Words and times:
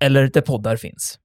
eller 0.00 0.26
där 0.28 0.40
poddar 0.40 0.76
finns. 0.76 1.18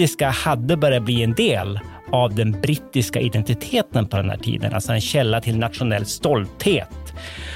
indiska 0.00 0.30
hade 0.30 0.76
börjat 0.76 1.02
bli 1.02 1.22
en 1.22 1.34
del 1.34 1.80
av 2.12 2.34
den 2.34 2.60
brittiska 2.60 3.20
identiteten 3.20 4.08
på 4.08 4.16
den 4.16 4.30
här 4.30 4.36
tiden, 4.36 4.74
alltså 4.74 4.92
en 4.92 5.00
källa 5.00 5.40
till 5.40 5.58
nationell 5.58 6.06
stolthet. 6.06 7.14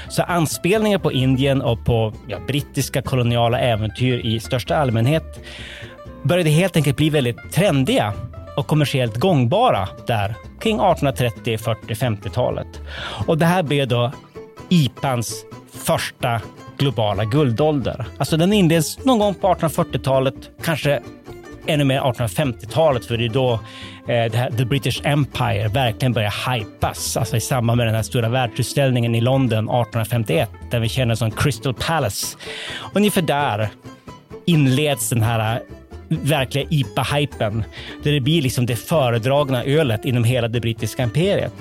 Så 0.09 0.23
anspelningar 0.23 0.99
på 0.99 1.11
Indien 1.11 1.61
och 1.61 1.85
på 1.85 2.13
ja, 2.27 2.39
brittiska 2.47 3.01
koloniala 3.01 3.59
äventyr 3.59 4.25
i 4.25 4.39
största 4.39 4.75
allmänhet 4.75 5.43
började 6.23 6.49
helt 6.49 6.75
enkelt 6.75 6.97
bli 6.97 7.09
väldigt 7.09 7.51
trendiga 7.51 8.13
och 8.57 8.67
kommersiellt 8.67 9.17
gångbara 9.17 9.89
där 10.07 10.35
kring 10.59 10.75
1830, 10.75 11.57
40, 11.57 11.93
50-talet. 11.93 12.81
Och 13.27 13.37
det 13.37 13.45
här 13.45 13.63
blev 13.63 13.87
då 13.87 14.11
IPAns 14.69 15.45
första 15.71 16.41
globala 16.77 17.25
guldålder. 17.25 18.05
Alltså 18.17 18.37
den 18.37 18.53
inleds 18.53 19.05
någon 19.05 19.19
gång 19.19 19.33
på 19.33 19.47
1840-talet, 19.47 20.35
kanske 20.63 21.01
ännu 21.67 21.83
mer 21.83 21.99
1850-talet, 21.99 23.05
för 23.05 23.17
det 23.17 23.25
är 23.25 23.29
då 23.29 23.53
eh, 23.53 24.31
det 24.31 24.35
här, 24.35 24.51
The 24.51 24.65
British 24.65 25.01
Empire 25.03 25.67
verkligen 25.67 26.13
börjar 26.13 26.53
hypas. 26.53 27.17
Alltså 27.17 27.37
i 27.37 27.41
samband 27.41 27.77
med 27.77 27.87
den 27.87 27.95
här 27.95 28.03
stora 28.03 28.29
världsutställningen 28.29 29.15
i 29.15 29.21
London 29.21 29.63
1851, 29.63 30.49
där 30.71 30.79
vi 30.79 30.89
känner 30.89 31.15
som 31.15 31.31
Crystal 31.31 31.73
Palace. 31.73 32.37
Ungefär 32.93 33.21
där 33.21 33.69
inleds 34.45 35.09
den 35.09 35.21
här 35.21 35.61
verkliga 36.09 36.67
IPA-hypen, 36.69 37.63
där 38.03 38.11
det 38.11 38.19
blir 38.19 38.41
liksom 38.41 38.65
det 38.65 38.75
föredragna 38.75 39.63
ölet 39.63 40.05
inom 40.05 40.23
hela 40.23 40.47
det 40.47 40.61
brittiska 40.61 41.03
imperiet. 41.03 41.53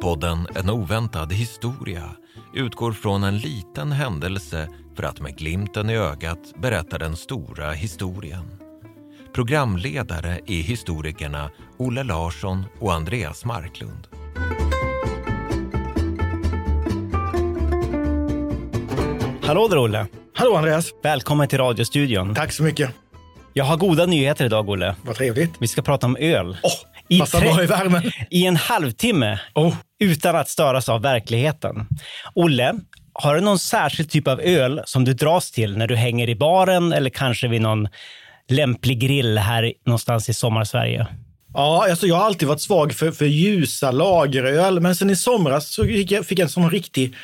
Podden 0.00 0.46
En 0.54 0.70
oväntad 0.70 1.32
historia 1.32 2.10
utgår 2.54 2.92
från 2.92 3.24
en 3.24 3.38
liten 3.38 3.92
händelse 3.92 4.68
för 4.96 5.02
att 5.02 5.20
med 5.20 5.38
glimten 5.38 5.90
i 5.90 5.96
ögat 5.96 6.54
berätta 6.62 6.98
den 6.98 7.16
stora 7.16 7.72
historien. 7.72 8.66
Programledare 9.34 10.40
är 10.46 10.62
historikerna 10.62 11.50
Olle 11.78 12.02
Larsson 12.02 12.64
och 12.80 12.94
Andreas 12.94 13.44
Marklund. 13.44 14.08
Hallå 19.46 19.68
där 19.68 19.78
Olle! 19.78 20.06
Hallå 20.34 20.56
Andreas! 20.56 20.90
Välkommen 21.02 21.48
till 21.48 21.58
radiostudion. 21.58 22.34
Tack 22.34 22.52
så 22.52 22.62
mycket. 22.62 22.90
Jag 23.52 23.64
har 23.64 23.76
goda 23.76 24.06
nyheter 24.06 24.44
idag 24.44 24.68
Olle. 24.68 24.94
Vad 25.02 25.16
trevligt. 25.16 25.50
Vi 25.58 25.68
ska 25.68 25.82
prata 25.82 26.06
om 26.06 26.16
öl. 26.20 26.56
Åh, 26.62 26.72
I 27.08 27.20
passar 27.20 27.40
bra 27.40 27.62
i 27.62 27.66
värmen. 27.66 28.02
I 28.30 28.46
en 28.46 28.56
halvtimme 28.56 29.40
Oh, 29.54 29.74
utan 30.00 30.36
att 30.36 30.48
störas 30.48 30.88
av 30.88 31.02
verkligheten. 31.02 31.86
Olle, 32.34 32.74
har 33.12 33.34
du 33.34 33.40
någon 33.40 33.58
särskild 33.58 34.10
typ 34.10 34.28
av 34.28 34.40
öl 34.40 34.82
som 34.84 35.04
du 35.04 35.14
dras 35.14 35.50
till 35.50 35.76
när 35.76 35.86
du 35.86 35.96
hänger 35.96 36.28
i 36.28 36.36
baren 36.36 36.92
eller 36.92 37.10
kanske 37.10 37.48
vid 37.48 37.60
någon 37.60 37.88
lämplig 38.48 39.00
grill 39.00 39.38
här 39.38 39.72
någonstans 39.86 40.28
i 40.28 40.34
sommarsverige? 40.34 41.06
ja, 41.56 41.90
alltså 41.90 42.06
jag 42.06 42.16
har 42.16 42.24
alltid 42.24 42.48
varit 42.48 42.60
svag 42.60 42.92
för, 42.92 43.10
för 43.10 43.24
ljusa 43.24 43.90
lageröl, 43.90 44.80
men 44.80 44.96
sen 44.96 45.10
i 45.10 45.16
somras 45.16 45.72
så 45.72 45.84
fick 45.84 46.10
jag, 46.10 46.26
fick 46.26 46.38
jag 46.38 46.44
en 46.44 46.50
sån 46.50 46.70
riktig 46.70 47.14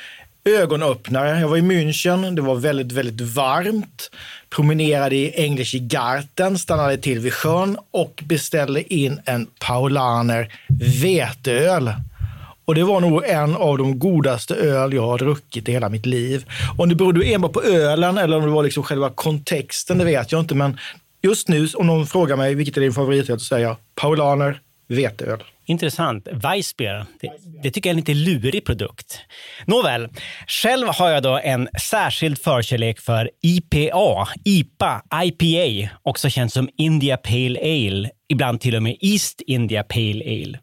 ögonöppnare. 0.45 1.41
Jag 1.41 1.49
var 1.49 1.57
i 1.57 1.61
München, 1.61 2.35
det 2.35 2.43
var 2.43 2.55
väldigt, 2.55 2.93
väldigt 2.93 3.21
varmt. 3.21 4.11
Promenerade 4.51 5.17
i 5.17 5.45
English 5.45 5.77
Garten, 5.77 6.59
stannade 6.59 6.99
till 6.99 7.19
vid 7.19 7.33
sjön 7.33 7.77
och 7.91 8.23
beställde 8.25 8.95
in 8.95 9.21
en 9.25 9.47
Paulaner 9.61 10.55
veteöl. 11.03 11.93
Och 12.65 12.75
det 12.75 12.85
var 12.85 13.01
nog 13.01 13.25
en 13.25 13.57
av 13.57 13.79
de 13.79 13.99
godaste 13.99 14.55
öl 14.55 14.93
jag 14.93 15.07
har 15.07 15.19
druckit 15.19 15.69
i 15.69 15.73
hela 15.73 15.89
mitt 15.89 16.07
liv. 16.07 16.45
Om 16.79 16.89
det 16.89 16.95
berodde 16.95 17.25
enbart 17.25 17.53
på 17.53 17.63
ölen 17.63 18.19
eller 18.19 18.37
om 18.37 18.45
det 18.45 18.51
var 18.51 18.63
liksom 18.63 18.83
själva 18.83 19.11
kontexten, 19.11 19.99
det 19.99 20.05
vet 20.05 20.33
jag 20.33 20.41
inte. 20.41 20.55
Men 20.55 20.79
just 21.23 21.49
nu, 21.49 21.69
om 21.75 21.87
någon 21.87 22.07
frågar 22.07 22.37
mig 22.37 22.55
vilket 22.55 22.77
är 22.77 22.81
din 22.81 22.93
favoritöl, 22.93 23.41
så 23.41 23.45
säger 23.45 23.67
jag 23.67 23.77
Paulaner 23.95 24.61
veteöl. 24.89 25.43
Intressant. 25.65 26.29
Weissbier, 26.33 27.07
det, 27.21 27.31
det 27.63 27.71
tycker 27.71 27.91
jag 27.91 27.95
är 27.95 27.99
en 27.99 28.05
lite 28.15 28.15
lurig 28.15 28.65
produkt. 28.65 29.21
Nåväl, 29.67 30.09
själv 30.47 30.89
har 30.89 31.11
jag 31.11 31.23
då 31.23 31.41
en 31.45 31.69
särskild 31.83 32.39
förkärlek 32.39 33.01
för 33.01 33.31
IPA, 33.43 34.29
IPA, 34.45 35.03
IPA, 35.25 35.91
också 36.03 36.31
känt 36.31 36.53
som 36.53 36.69
India 36.77 37.17
Pale 37.17 37.61
Ale, 37.61 38.11
ibland 38.29 38.61
till 38.61 38.77
och 38.77 38.83
med 38.83 38.97
East 39.01 39.41
India 39.47 39.83
Pale 39.83 40.25
Ale. 40.25 40.59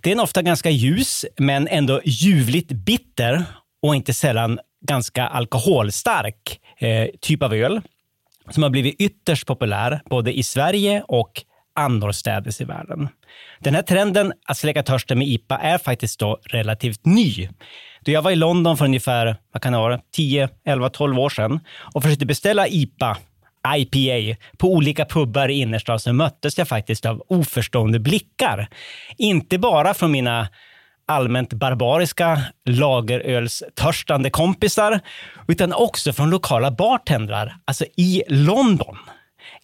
Det 0.00 0.10
är 0.10 0.14
en 0.14 0.20
ofta 0.20 0.42
ganska 0.42 0.70
ljus, 0.70 1.24
men 1.36 1.68
ändå 1.68 2.00
ljuvligt 2.04 2.72
bitter 2.72 3.44
och 3.82 3.96
inte 3.96 4.14
sällan 4.14 4.58
ganska 4.86 5.26
alkoholstark 5.26 6.60
eh, 6.78 7.08
typ 7.20 7.42
av 7.42 7.54
öl 7.54 7.80
som 8.50 8.62
har 8.62 8.70
blivit 8.70 9.00
ytterst 9.00 9.46
populär 9.46 10.00
både 10.10 10.38
i 10.38 10.42
Sverige 10.42 11.04
och 11.08 11.32
annorstädes 11.74 12.60
i 12.60 12.64
världen. 12.64 13.08
Den 13.62 13.74
här 13.74 13.82
trenden 13.82 14.32
att 14.46 14.58
släcka 14.58 14.82
törsten 14.82 15.18
med 15.18 15.28
IPA 15.28 15.58
är 15.58 15.78
faktiskt 15.78 16.20
då 16.20 16.38
relativt 16.44 17.06
ny. 17.06 17.48
Då 18.00 18.12
jag 18.12 18.22
var 18.22 18.30
i 18.30 18.36
London 18.36 18.76
för 18.76 18.84
ungefär 18.84 19.36
vad 19.52 19.62
kan 19.62 19.72
det 19.72 19.78
vara, 19.78 20.00
10, 20.12 20.48
11, 20.64 20.90
12 20.90 21.18
år 21.18 21.28
sedan 21.28 21.60
och 21.94 22.02
försökte 22.02 22.26
beställa 22.26 22.68
IPA, 22.68 23.16
IPA, 23.76 24.40
på 24.58 24.72
olika 24.72 25.04
pubbar 25.04 25.48
i 25.48 25.60
innerstan 25.60 26.00
så 26.00 26.12
möttes 26.12 26.58
jag 26.58 26.68
faktiskt 26.68 27.06
av 27.06 27.22
oförstående 27.28 27.98
blickar. 27.98 28.68
Inte 29.18 29.58
bara 29.58 29.94
från 29.94 30.10
mina 30.10 30.48
allmänt 31.06 31.52
barbariska 31.52 32.42
lagerölstörstande 32.68 34.30
kompisar, 34.30 35.00
utan 35.48 35.72
också 35.72 36.12
från 36.12 36.30
lokala 36.30 36.70
bartendrar, 36.70 37.56
alltså 37.64 37.84
i 37.96 38.22
London. 38.28 38.96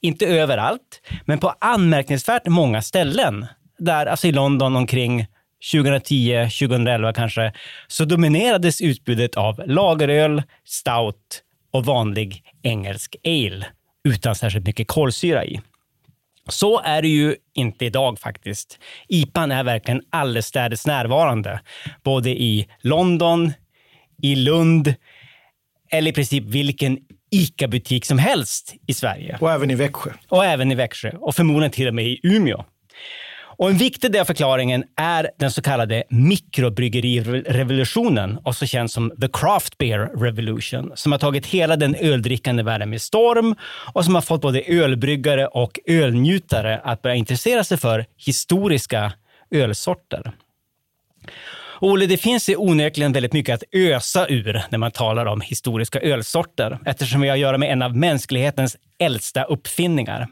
Inte 0.00 0.26
överallt, 0.26 1.00
men 1.24 1.38
på 1.38 1.54
anmärkningsvärt 1.58 2.46
många 2.46 2.82
ställen. 2.82 3.46
Där, 3.78 4.06
alltså 4.06 4.26
i 4.26 4.32
London 4.32 4.76
omkring 4.76 5.26
2010, 5.72 6.48
2011 6.58 7.12
kanske, 7.12 7.52
så 7.86 8.04
dominerades 8.04 8.80
utbudet 8.80 9.36
av 9.36 9.62
lageröl, 9.66 10.42
stout 10.64 11.42
och 11.70 11.84
vanlig 11.84 12.42
engelsk 12.62 13.16
ale 13.24 13.66
utan 14.04 14.34
särskilt 14.34 14.66
mycket 14.66 14.88
kolsyra 14.88 15.44
i. 15.44 15.60
Så 16.48 16.80
är 16.80 17.02
det 17.02 17.08
ju 17.08 17.36
inte 17.54 17.84
idag 17.84 18.18
faktiskt. 18.18 18.78
IPAn 19.08 19.52
är 19.52 19.64
verkligen 19.64 20.02
allestädes 20.10 20.86
närvarande. 20.86 21.60
Både 22.02 22.30
i 22.30 22.68
London, 22.80 23.52
i 24.22 24.34
Lund 24.34 24.94
eller 25.90 26.10
i 26.10 26.14
princip 26.14 26.44
vilken 26.44 26.98
ICA-butik 27.30 28.04
som 28.04 28.18
helst 28.18 28.74
i 28.86 28.94
Sverige. 28.94 29.38
Och 29.40 29.52
även 29.52 29.70
i 29.70 29.74
Växjö. 29.74 30.10
Och 30.28 30.44
även 30.44 30.72
i 30.72 30.74
Växjö 30.74 31.10
och 31.10 31.34
förmodligen 31.34 31.72
till 31.72 31.88
och 31.88 31.94
med 31.94 32.06
i 32.06 32.20
Umeå. 32.22 32.64
Och 33.58 33.70
en 33.70 33.76
viktig 33.76 34.12
del 34.12 34.20
av 34.20 34.24
förklaringen 34.24 34.84
är 34.96 35.30
den 35.38 35.50
så 35.50 35.62
kallade 35.62 36.02
mikrobryggerirevolutionen, 36.08 38.38
också 38.44 38.66
känd 38.66 38.90
som 38.90 39.12
the 39.20 39.28
craft 39.32 39.78
beer 39.78 39.98
revolution, 39.98 40.92
som 40.94 41.12
har 41.12 41.18
tagit 41.18 41.46
hela 41.46 41.76
den 41.76 41.94
öldrickande 41.94 42.62
världen 42.62 42.90
med 42.90 43.02
storm 43.02 43.54
och 43.94 44.04
som 44.04 44.14
har 44.14 44.22
fått 44.22 44.40
både 44.40 44.62
ölbryggare 44.62 45.46
och 45.46 45.80
ölnjutare 45.86 46.80
att 46.84 47.02
börja 47.02 47.16
intressera 47.16 47.64
sig 47.64 47.78
för 47.78 48.06
historiska 48.16 49.12
ölsorter. 49.50 50.32
Olle, 51.80 52.06
det 52.06 52.16
finns 52.16 52.48
ju 52.48 52.56
onekligen 52.56 53.12
väldigt 53.12 53.32
mycket 53.32 53.54
att 53.54 53.62
ösa 53.72 54.26
ur 54.28 54.62
när 54.70 54.78
man 54.78 54.90
talar 54.90 55.26
om 55.26 55.40
historiska 55.40 56.00
ölsorter, 56.00 56.78
eftersom 56.86 57.20
vi 57.20 57.28
har 57.28 57.36
att 57.36 57.40
göra 57.40 57.58
med 57.58 57.72
en 57.72 57.82
av 57.82 57.96
mänsklighetens 57.96 58.76
äldsta 58.98 59.44
uppfinningar. 59.44 60.26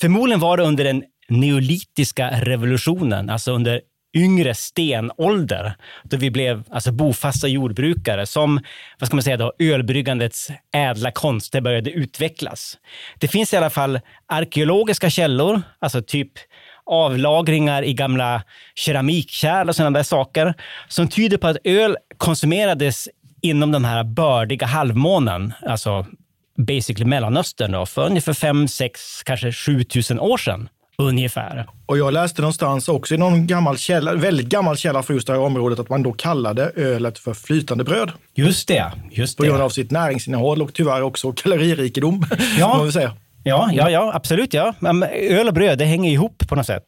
Förmodligen 0.00 0.40
var 0.40 0.56
det 0.56 0.62
under 0.62 0.84
den 0.84 1.02
neolitiska 1.30 2.30
revolutionen, 2.30 3.30
alltså 3.30 3.52
under 3.52 3.80
yngre 4.16 4.54
stenålder, 4.54 5.74
då 6.02 6.16
vi 6.16 6.30
blev 6.30 6.64
alltså 6.70 6.92
bofasta 6.92 7.48
jordbrukare, 7.48 8.26
som 8.26 8.60
vad 8.98 9.06
ska 9.06 9.16
man 9.16 9.22
säga 9.22 9.36
då, 9.36 9.52
ölbryggandets 9.58 10.50
ädla 10.74 11.10
konster 11.10 11.60
började 11.60 11.90
utvecklas. 11.90 12.78
Det 13.18 13.28
finns 13.28 13.52
i 13.52 13.56
alla 13.56 13.70
fall 13.70 14.00
arkeologiska 14.28 15.10
källor, 15.10 15.62
alltså 15.78 16.02
typ 16.02 16.32
avlagringar 16.86 17.82
i 17.82 17.94
gamla 17.94 18.42
keramikkärl 18.74 19.68
och 19.68 19.76
sådana 19.76 19.98
där 19.98 20.04
saker, 20.04 20.54
som 20.88 21.08
tyder 21.08 21.36
på 21.36 21.48
att 21.48 21.56
öl 21.64 21.96
konsumerades 22.16 23.08
inom 23.42 23.72
den 23.72 23.84
här 23.84 24.04
bördiga 24.04 24.66
halvmånen, 24.66 25.52
alltså 25.66 26.06
basically 26.66 27.04
Mellanöstern, 27.04 27.72
då, 27.72 27.86
för 27.86 28.06
ungefär 28.06 28.32
5, 28.32 28.68
6, 28.68 29.22
kanske 29.22 29.52
7 29.52 29.84
000 30.10 30.20
år 30.20 30.36
sedan. 30.36 30.68
Ungefär. 31.00 31.66
Och 31.86 31.98
jag 31.98 32.12
läste 32.12 32.42
någonstans 32.42 32.88
också 32.88 33.14
i 33.14 33.18
någon 33.18 33.46
gammal 33.46 33.78
källa, 33.78 34.14
väldigt 34.14 34.46
gammal 34.46 34.76
källa 34.76 35.02
för 35.02 35.14
just 35.14 35.26
det 35.26 35.32
här 35.32 35.40
området, 35.40 35.78
att 35.78 35.88
man 35.88 36.02
då 36.02 36.12
kallade 36.12 36.72
ölet 36.76 37.18
för 37.18 37.34
flytande 37.34 37.84
bröd. 37.84 38.10
Just 38.34 38.68
det. 38.68 38.92
Just 39.10 39.36
på 39.36 39.42
grund 39.42 39.62
av 39.62 39.68
sitt 39.68 39.90
näringsinnehåll 39.90 40.62
och 40.62 40.74
tyvärr 40.74 41.02
också 41.02 41.32
kaloririkedom. 41.32 42.24
Ja, 42.58 42.68
man 42.68 42.84
vill 42.84 42.92
säga. 42.92 43.16
Ja, 43.42 43.70
ja, 43.72 43.90
ja, 43.90 44.10
absolut. 44.14 44.54
Ja. 44.54 44.74
Öl 45.12 45.48
och 45.48 45.54
bröd, 45.54 45.78
det 45.78 45.84
hänger 45.84 46.12
ihop 46.12 46.42
på 46.48 46.54
något 46.54 46.66
sätt. 46.66 46.84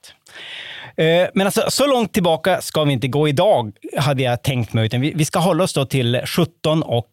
Eh, 0.97 1.29
men 1.35 1.47
alltså, 1.47 1.65
så 1.69 1.87
långt 1.87 2.13
tillbaka 2.13 2.61
ska 2.61 2.85
vi 2.85 2.93
inte 2.93 3.09
gå 3.09 3.29
idag, 3.29 3.73
hade 3.99 4.23
jag 4.23 4.43
tänkt 4.43 4.73
mig. 4.73 4.87
Utan 4.87 5.01
vi 5.01 5.25
ska 5.25 5.39
hålla 5.39 5.65
oss 5.65 5.73
då 5.73 5.85
till 5.85 6.21
17 6.27 6.83
och 6.83 7.09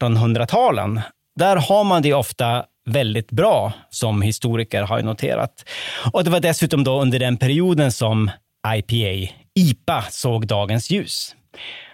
1800-talen. 0.00 1.00
Där 1.36 1.56
har 1.56 1.84
man 1.84 2.02
det 2.02 2.14
ofta 2.14 2.64
väldigt 2.88 3.30
bra, 3.30 3.72
som 3.90 4.22
historiker 4.22 4.82
har 4.82 5.02
noterat. 5.02 5.64
Och 6.12 6.24
det 6.24 6.30
var 6.30 6.40
dessutom 6.40 6.84
då 6.84 7.00
under 7.00 7.18
den 7.18 7.36
perioden 7.36 7.92
som 7.92 8.30
IPA, 8.76 9.32
IPA, 9.54 10.04
såg 10.10 10.46
dagens 10.46 10.90
ljus. 10.90 11.34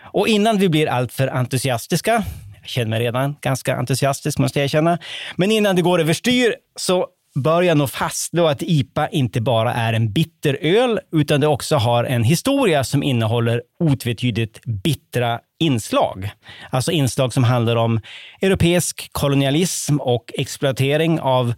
Och 0.02 0.28
innan 0.28 0.58
vi 0.58 0.68
blir 0.68 0.86
alltför 0.86 1.28
entusiastiska, 1.28 2.24
jag 2.60 2.68
känner 2.68 2.90
mig 2.90 3.00
redan 3.00 3.36
ganska 3.40 3.76
entusiastisk 3.76 4.38
måste 4.38 4.58
jag 4.58 4.64
erkänna, 4.64 4.98
men 5.36 5.50
innan 5.50 5.76
det 5.76 5.82
går 5.82 6.00
överstyr 6.00 6.54
så 6.76 7.06
bör 7.34 7.62
jag 7.62 7.76
nog 7.76 7.90
fastslå 7.90 8.46
att 8.46 8.62
IPA 8.62 9.08
inte 9.08 9.40
bara 9.40 9.74
är 9.74 9.92
en 9.92 10.12
bitter 10.12 10.58
öl, 10.60 11.00
utan 11.12 11.40
det 11.40 11.46
också 11.46 11.76
har 11.76 12.04
en 12.04 12.24
historia 12.24 12.84
som 12.84 13.02
innehåller 13.02 13.62
otvetydigt 13.80 14.64
bittra 14.64 15.40
inslag. 15.64 16.30
Alltså 16.70 16.92
inslag 16.92 17.32
som 17.32 17.44
handlar 17.44 17.76
om 17.76 18.00
europeisk 18.40 19.08
kolonialism 19.12 19.96
och 20.00 20.32
exploatering 20.34 21.20
av 21.20 21.54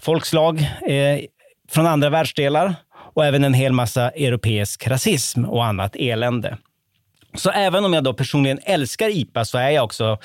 folkslag 0.00 0.60
eh, 0.86 1.20
från 1.70 1.86
andra 1.86 2.10
världsdelar 2.10 2.74
och 3.14 3.26
även 3.26 3.44
en 3.44 3.54
hel 3.54 3.72
massa 3.72 4.10
europeisk 4.10 4.86
rasism 4.86 5.44
och 5.44 5.64
annat 5.64 5.96
elände. 5.96 6.58
Så 7.34 7.50
även 7.50 7.84
om 7.84 7.92
jag 7.92 8.04
då 8.04 8.14
personligen 8.14 8.60
älskar 8.64 9.08
IPA 9.08 9.44
så 9.44 9.58
är 9.58 9.70
jag 9.70 9.84
också 9.84 10.18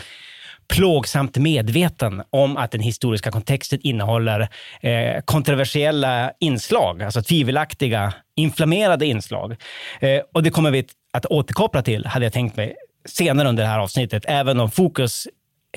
plågsamt 0.68 1.38
medveten 1.38 2.24
om 2.30 2.58
att 2.58 2.72
den 2.72 2.82
historiska 2.82 3.32
kontexten 3.32 3.80
innehåller 3.84 4.50
eh, 4.82 5.22
kontroversiella 5.26 6.32
inslag, 6.40 7.04
alltså 7.04 7.22
tvivelaktiga, 7.22 8.14
inflammerade 8.36 9.06
inslag. 9.06 9.56
Eh, 10.00 10.22
och 10.34 10.44
det 10.44 10.50
kommer 10.50 10.72
vi 10.72 10.86
att 11.14 11.26
återkoppla 11.26 11.82
till, 11.82 12.06
hade 12.06 12.26
jag 12.26 12.34
tänkt 12.34 12.56
mig, 12.56 12.76
senare 13.06 13.50
under 13.50 13.64
det 13.64 13.70
här 13.70 13.80
avsnittet, 13.80 14.26
även 14.28 14.60
om 14.60 14.72
fokus 14.72 15.28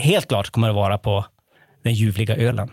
helt 0.01 0.29
klart 0.29 0.51
kommer 0.51 0.69
att 0.69 0.75
vara 0.75 0.99
på 0.99 1.25
den 1.83 1.95
ljuvliga 1.95 2.37
ölen. 2.37 2.71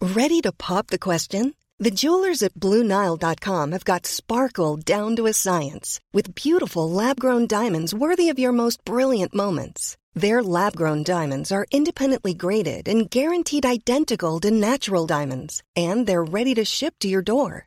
Ready 0.00 0.40
to 0.42 0.52
pop 0.52 0.88
the 0.88 0.98
question? 0.98 1.54
The 1.78 1.90
jewelers 1.90 2.42
at 2.42 2.54
BlueNile.com 2.54 3.72
have 3.72 3.84
got 3.84 4.06
sparkle 4.06 4.76
down 4.76 5.16
to 5.16 5.26
a 5.26 5.32
science 5.32 6.00
with 6.12 6.34
beautiful 6.34 6.90
lab-grown 6.90 7.46
diamonds 7.46 7.94
worthy 7.94 8.28
of 8.28 8.38
your 8.38 8.52
most 8.52 8.84
brilliant 8.84 9.34
moments. 9.34 9.96
Their 10.14 10.42
lab-grown 10.42 11.02
diamonds 11.02 11.50
are 11.50 11.66
independently 11.70 12.34
graded 12.34 12.88
and 12.88 13.10
guaranteed 13.10 13.64
identical 13.66 14.40
to 14.40 14.50
natural 14.50 15.06
diamonds, 15.06 15.62
and 15.74 16.06
they're 16.06 16.22
ready 16.22 16.54
to 16.54 16.64
ship 16.64 16.94
to 17.00 17.08
your 17.08 17.22
door. 17.22 17.66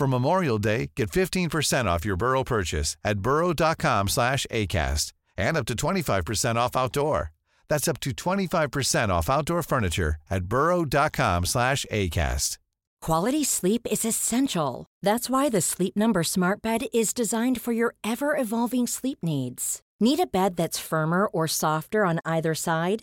For 0.00 0.06
Memorial 0.06 0.58
Day, 0.58 0.92
get 0.96 1.10
15% 1.10 1.84
off 1.84 2.06
your 2.06 2.16
Burrow 2.16 2.42
purchase 2.42 2.96
at 3.04 3.18
burrow.com 3.18 4.08
slash 4.08 4.46
ACAST 4.50 5.12
and 5.36 5.58
up 5.58 5.66
to 5.66 5.74
25% 5.74 6.56
off 6.56 6.74
outdoor. 6.74 7.32
That's 7.68 7.86
up 7.86 8.00
to 8.00 8.12
25% 8.12 9.10
off 9.10 9.28
outdoor 9.28 9.62
furniture 9.62 10.16
at 10.30 10.44
burrow.com 10.44 11.44
slash 11.44 11.84
ACAST. 11.92 12.56
Quality 13.02 13.44
sleep 13.44 13.86
is 13.90 14.06
essential. 14.06 14.86
That's 15.02 15.28
why 15.28 15.50
the 15.50 15.60
Sleep 15.60 15.94
Number 15.94 16.22
Smart 16.22 16.62
Bed 16.62 16.86
is 16.94 17.12
designed 17.12 17.60
for 17.60 17.72
your 17.72 17.94
ever-evolving 18.02 18.86
sleep 18.86 19.18
needs. 19.22 19.82
Need 20.00 20.20
a 20.20 20.26
bed 20.26 20.56
that's 20.56 20.78
firmer 20.78 21.26
or 21.26 21.46
softer 21.46 22.06
on 22.06 22.20
either 22.24 22.54
side? 22.54 23.02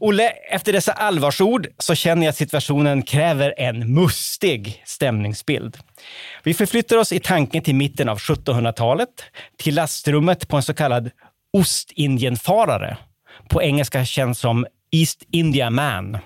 Olle, 0.00 0.28
efter 0.50 0.72
dessa 0.72 0.92
allvarsord 0.92 1.66
så 1.78 1.94
känner 1.94 2.22
jag 2.22 2.30
att 2.30 2.36
situationen 2.36 3.02
kräver 3.02 3.54
en 3.56 3.94
mustig 3.94 4.82
stämningsbild. 4.86 5.78
Vi 6.42 6.54
förflyttar 6.54 6.96
oss 6.96 7.12
i 7.12 7.20
tanken 7.20 7.62
till 7.62 7.74
mitten 7.74 8.08
av 8.08 8.18
1700-talet, 8.18 9.08
till 9.58 9.74
lastrummet 9.74 10.48
på 10.48 10.56
en 10.56 10.62
så 10.62 10.74
kallad 10.74 11.10
Ostindienfarare, 11.52 12.96
på 13.48 13.62
engelska 13.62 14.04
känd 14.04 14.36
som 14.36 14.66
East 14.90 15.22
India 15.30 15.70
Man. 15.70 16.18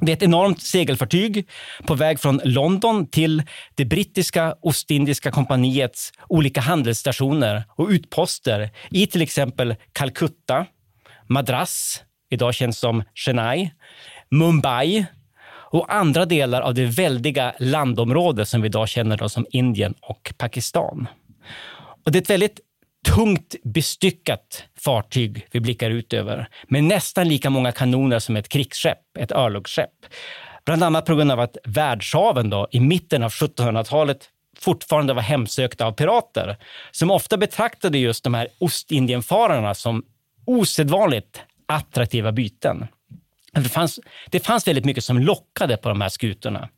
Det 0.00 0.12
är 0.12 0.16
ett 0.16 0.22
enormt 0.22 0.62
segelfartyg 0.62 1.48
på 1.86 1.94
väg 1.94 2.20
från 2.20 2.40
London 2.44 3.06
till 3.06 3.42
det 3.74 3.84
brittiska 3.84 4.54
Ostindiska 4.62 5.30
kompaniets 5.30 6.12
olika 6.28 6.60
handelsstationer 6.60 7.64
och 7.76 7.88
utposter 7.88 8.70
i 8.90 9.06
till 9.06 9.22
exempel 9.22 9.74
Calcutta, 9.92 10.66
Madras, 11.30 12.02
idag 12.30 12.54
känns 12.54 12.78
som 12.78 13.02
Chennai, 13.14 13.70
Mumbai 14.30 15.06
och 15.70 15.94
andra 15.94 16.24
delar 16.24 16.60
av 16.60 16.74
det 16.74 16.84
väldiga 16.84 17.54
landområde 17.58 18.46
som 18.46 18.62
vi 18.62 18.66
idag 18.66 18.88
känner 18.88 19.28
som 19.28 19.46
Indien 19.50 19.94
och 20.00 20.32
Pakistan. 20.38 21.08
Och 22.04 22.12
det 22.12 22.18
är 22.18 22.22
ett 22.22 22.30
väldigt 22.30 22.60
tungt 23.14 23.54
bestyckat 23.64 24.64
fartyg 24.78 25.46
vi 25.50 25.60
blickar 25.60 25.90
ut 25.90 26.12
över 26.12 26.48
med 26.68 26.84
nästan 26.84 27.28
lika 27.28 27.50
många 27.50 27.72
kanoner 27.72 28.18
som 28.18 28.36
ett 28.36 28.48
krigsskepp, 28.48 29.16
ett 29.18 29.32
örlogsskepp. 29.32 30.06
Bland 30.64 30.82
annat 30.82 31.06
på 31.06 31.14
grund 31.14 31.32
av 31.32 31.40
att 31.40 31.56
världshaven 31.64 32.50
då, 32.50 32.68
i 32.70 32.80
mitten 32.80 33.22
av 33.22 33.30
1700-talet 33.30 34.28
fortfarande 34.58 35.14
var 35.14 35.22
hemsökta 35.22 35.86
av 35.86 35.92
pirater 35.92 36.56
som 36.90 37.10
ofta 37.10 37.36
betraktade 37.36 37.98
just 37.98 38.24
de 38.24 38.34
här 38.34 38.48
Ostindienfararna 38.58 39.74
som 39.74 40.02
osedvanligt 40.44 41.40
attraktiva 41.66 42.32
byten. 42.32 42.86
Det 43.52 43.68
fanns, 43.68 44.00
det 44.30 44.40
fanns 44.40 44.68
väldigt 44.68 44.84
mycket 44.84 45.04
som 45.04 45.18
lockade 45.18 45.76
på 45.76 45.88
de 45.88 46.00
här 46.00 46.08
skutorna. 46.08 46.68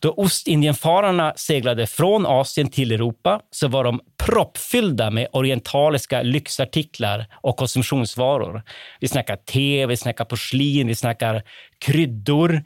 Då 0.00 0.10
Ostindienfararna 0.10 1.32
seglade 1.36 1.86
från 1.86 2.26
Asien 2.26 2.70
till 2.70 2.92
Europa 2.92 3.40
så 3.50 3.68
var 3.68 3.84
de 3.84 4.00
proppfyllda 4.16 5.10
med 5.10 5.28
orientaliska 5.32 6.22
lyxartiklar 6.22 7.26
och 7.32 7.56
konsumtionsvaror. 7.56 8.62
Vi 9.00 9.08
snackar 9.08 9.36
te, 9.36 9.86
vi 9.86 9.96
snackar 9.96 10.24
porslin, 10.24 10.86
vi 10.86 10.94
snackar 10.94 11.42
kryddor, 11.78 12.62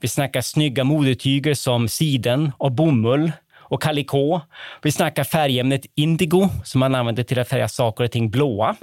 vi 0.00 0.08
snackar 0.08 0.40
snygga 0.40 0.84
modetyger 0.84 1.54
som 1.54 1.88
siden 1.88 2.52
och 2.58 2.72
bomull 2.72 3.32
och 3.52 3.82
kalikå. 3.82 4.40
Vi 4.82 4.92
snackar 4.92 5.24
färgämnet 5.24 5.86
indigo 5.94 6.48
som 6.64 6.78
man 6.78 6.94
använder 6.94 7.22
till 7.22 7.38
att 7.38 7.48
färga 7.48 7.68
saker 7.68 8.04
och 8.04 8.10
ting 8.10 8.30
blåa. 8.30 8.76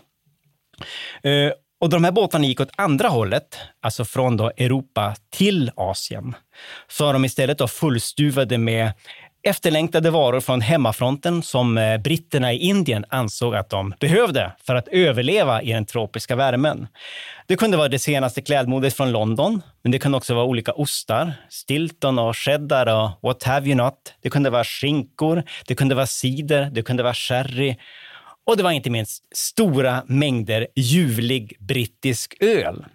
Eh, 1.23 1.51
och 1.79 1.89
de 1.89 2.03
här 2.03 2.11
båtarna 2.11 2.45
gick 2.45 2.59
åt 2.59 2.71
andra 2.75 3.07
hållet, 3.07 3.57
alltså 3.81 4.05
från 4.05 4.37
då 4.37 4.51
Europa 4.57 5.15
till 5.29 5.71
Asien. 5.75 6.35
Så 6.87 7.05
har 7.05 7.13
de 7.13 7.25
istället 7.25 7.57
då 7.57 7.67
fullstuvade 7.67 8.57
med 8.57 8.91
efterlängtade 9.43 10.09
varor 10.09 10.39
från 10.39 10.61
hemmafronten 10.61 11.43
som 11.43 11.77
eh, 11.77 11.97
britterna 11.97 12.53
i 12.53 12.57
Indien 12.57 13.05
ansåg 13.09 13.55
att 13.55 13.69
de 13.69 13.93
behövde 13.99 14.51
för 14.63 14.75
att 14.75 14.87
överleva 14.87 15.61
i 15.61 15.71
den 15.71 15.85
tropiska 15.85 16.35
värmen. 16.35 16.87
Det 17.47 17.55
kunde 17.55 17.77
vara 17.77 17.87
det 17.87 17.99
senaste 17.99 18.41
klädmodet 18.41 18.93
från 18.93 19.11
London, 19.11 19.61
men 19.81 19.91
det 19.91 19.99
kunde 19.99 20.17
också 20.17 20.35
vara 20.35 20.45
olika 20.45 20.71
ostar, 20.71 21.33
Stilton 21.49 22.19
och 22.19 22.35
cheddar 22.35 22.87
och 22.87 23.09
what 23.21 23.43
have 23.43 23.67
you 23.67 23.75
not. 23.75 24.13
Det 24.21 24.29
kunde 24.29 24.49
vara 24.49 24.63
skinkor, 24.63 25.43
det 25.67 25.75
kunde 25.75 25.95
vara 25.95 26.07
cider, 26.07 26.69
det 26.71 26.81
kunde 26.81 27.03
vara 27.03 27.13
sherry 27.13 27.75
och 28.47 28.57
det 28.57 28.63
var 28.63 28.71
inte 28.71 28.89
minst 28.89 29.23
stora 29.37 30.03
mängder 30.07 30.67
ljuvlig 30.75 31.57
brittisk 31.59 32.35
öl. 32.39 32.85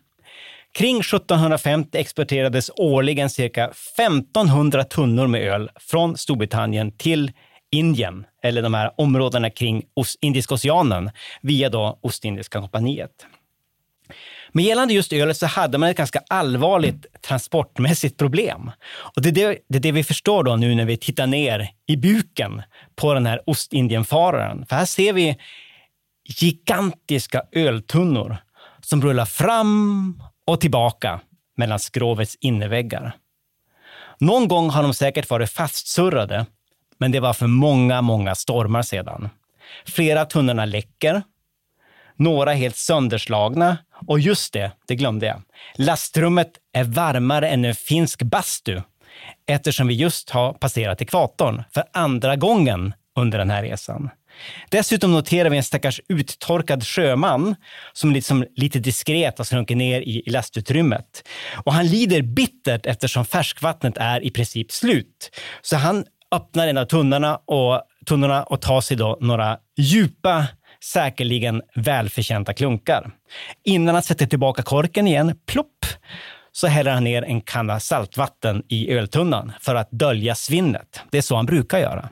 Kring 0.74 1.00
1750 1.00 1.98
exporterades 1.98 2.70
årligen 2.76 3.30
cirka 3.30 3.64
1500 3.64 4.84
tunnor 4.84 5.26
med 5.26 5.42
öl 5.42 5.70
från 5.76 6.16
Storbritannien 6.16 6.92
till 6.92 7.32
Indien, 7.70 8.26
eller 8.42 8.62
de 8.62 8.74
här 8.74 8.92
områdena 8.96 9.50
kring 9.50 9.82
Indiska 10.20 10.54
oceanen, 10.54 11.10
via 11.42 11.68
då 11.68 11.98
Ostindiska 12.02 12.60
kompaniet. 12.60 13.26
Men 14.52 14.64
gällande 14.64 14.94
just 14.94 15.12
ölet 15.12 15.36
så 15.36 15.46
hade 15.46 15.78
man 15.78 15.88
ett 15.88 15.96
ganska 15.96 16.20
allvarligt 16.28 17.06
transportmässigt 17.22 18.18
problem. 18.18 18.70
Och 18.92 19.22
det 19.22 19.28
är 19.28 19.32
det, 19.32 19.58
det 19.68 19.78
är 19.78 19.80
det 19.80 19.92
vi 19.92 20.04
förstår 20.04 20.44
då 20.44 20.56
nu 20.56 20.74
när 20.74 20.84
vi 20.84 20.96
tittar 20.96 21.26
ner 21.26 21.68
i 21.86 21.96
buken 21.96 22.62
på 22.96 23.14
den 23.14 23.26
här 23.26 23.42
Ostindienfararen. 23.46 24.66
För 24.66 24.76
här 24.76 24.84
ser 24.84 25.12
vi 25.12 25.36
gigantiska 26.24 27.42
öltunnor 27.52 28.36
som 28.80 29.02
rullar 29.02 29.24
fram 29.24 30.22
och 30.46 30.60
tillbaka 30.60 31.20
mellan 31.56 31.78
skrovets 31.78 32.36
innerväggar. 32.40 33.16
Någon 34.20 34.48
gång 34.48 34.70
har 34.70 34.82
de 34.82 34.94
säkert 34.94 35.30
varit 35.30 35.50
fastsurrade, 35.50 36.46
men 36.98 37.12
det 37.12 37.20
var 37.20 37.32
för 37.32 37.46
många, 37.46 38.02
många 38.02 38.34
stormar 38.34 38.82
sedan. 38.82 39.28
Flera 39.86 40.20
av 40.20 40.24
tunnorna 40.24 40.64
läcker, 40.64 41.22
några 42.16 42.52
helt 42.52 42.76
sönderslagna 42.76 43.76
och 44.06 44.20
just 44.20 44.52
det, 44.52 44.72
det 44.86 44.94
glömde 44.94 45.26
jag. 45.26 45.42
Lastrummet 45.74 46.50
är 46.72 46.84
varmare 46.84 47.48
än 47.48 47.64
en 47.64 47.74
finsk 47.74 48.22
bastu 48.22 48.80
eftersom 49.48 49.86
vi 49.86 49.94
just 49.94 50.30
har 50.30 50.52
passerat 50.52 51.02
ekvatorn 51.02 51.62
för 51.74 51.84
andra 51.92 52.36
gången 52.36 52.94
under 53.16 53.38
den 53.38 53.50
här 53.50 53.62
resan. 53.62 54.10
Dessutom 54.70 55.12
noterar 55.12 55.50
vi 55.50 55.56
en 55.56 55.62
stackars 55.62 56.00
uttorkad 56.08 56.86
sjöman 56.86 57.54
som 57.92 58.12
liksom 58.12 58.44
lite 58.56 58.78
diskret 58.78 59.38
har 59.38 59.44
sjunkit 59.44 59.76
ner 59.76 60.00
i, 60.00 60.22
lastutrymmet. 60.26 61.28
Och 61.64 61.72
han 61.72 61.86
lider 61.86 62.22
bittert 62.22 62.86
eftersom 62.86 63.24
färskvattnet 63.24 63.96
är 63.96 64.24
i 64.24 64.30
princip 64.30 64.72
slut. 64.72 65.30
Så 65.62 65.76
han 65.76 66.04
öppnar 66.32 66.68
en 66.68 66.78
av 66.78 66.84
tunnorna 66.84 67.36
och, 67.36 67.82
tunnorna 68.06 68.42
och 68.42 68.60
tar 68.60 68.80
sig 68.80 68.96
då 68.96 69.18
några 69.20 69.58
djupa 69.76 70.46
säkerligen 70.82 71.62
välförtjänta 71.74 72.54
klunkar. 72.54 73.10
Innan 73.64 73.94
han 73.94 74.02
sätter 74.02 74.26
tillbaka 74.26 74.62
korken 74.62 75.06
igen, 75.06 75.38
plopp, 75.46 75.86
så 76.52 76.66
häller 76.66 76.90
han 76.90 77.04
ner 77.04 77.22
en 77.22 77.40
kanna 77.40 77.80
saltvatten 77.80 78.62
i 78.68 78.90
öltunnan 78.90 79.52
för 79.60 79.74
att 79.74 79.90
dölja 79.90 80.34
svinnet. 80.34 81.00
Det 81.10 81.18
är 81.18 81.22
så 81.22 81.36
han 81.36 81.46
brukar 81.46 81.78
göra. 81.78 82.08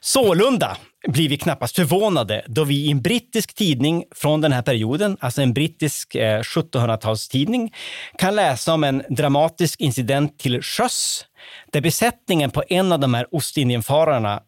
Sålunda 0.00 0.76
blir 1.08 1.28
vi 1.28 1.36
knappast 1.36 1.76
förvånade 1.76 2.44
då 2.46 2.64
vi 2.64 2.74
i 2.74 2.90
en 2.90 3.02
brittisk 3.02 3.54
tidning 3.54 4.04
från 4.14 4.40
den 4.40 4.52
här 4.52 4.62
perioden, 4.62 5.16
alltså 5.20 5.42
en 5.42 5.52
brittisk 5.52 6.14
eh, 6.14 6.40
1700-talstidning, 6.40 7.74
kan 8.18 8.36
läsa 8.36 8.74
om 8.74 8.84
en 8.84 9.02
dramatisk 9.08 9.80
incident 9.80 10.38
till 10.38 10.62
sjöss 10.62 11.26
där 11.72 11.80
besättningen 11.80 12.50
på 12.50 12.62
en 12.68 12.92
av 12.92 13.00
de 13.00 13.14
här 13.14 13.26
Ostindienfararna 13.34 14.42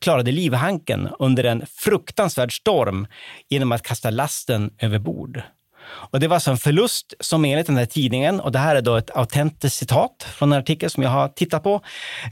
klarade 0.00 0.32
livhanken 0.32 1.08
under 1.18 1.44
en 1.44 1.66
fruktansvärd 1.66 2.56
storm 2.56 3.06
genom 3.48 3.72
att 3.72 3.82
kasta 3.82 4.10
lasten 4.10 4.70
över 4.78 4.98
bord. 4.98 5.42
Och 5.88 6.20
det 6.20 6.28
var 6.28 6.36
alltså 6.36 6.50
en 6.50 6.56
förlust 6.56 7.14
som 7.20 7.44
enligt 7.44 7.66
den 7.66 7.76
här 7.76 7.86
tidningen, 7.86 8.40
och 8.40 8.52
det 8.52 8.58
här 8.58 8.76
är 8.76 8.82
då 8.82 8.96
ett 8.96 9.16
autentiskt 9.16 9.78
citat 9.78 10.26
från 10.34 10.52
en 10.52 10.58
artikel 10.58 10.90
som 10.90 11.02
jag 11.02 11.10
har 11.10 11.28
tittat 11.28 11.62
på. 11.62 11.74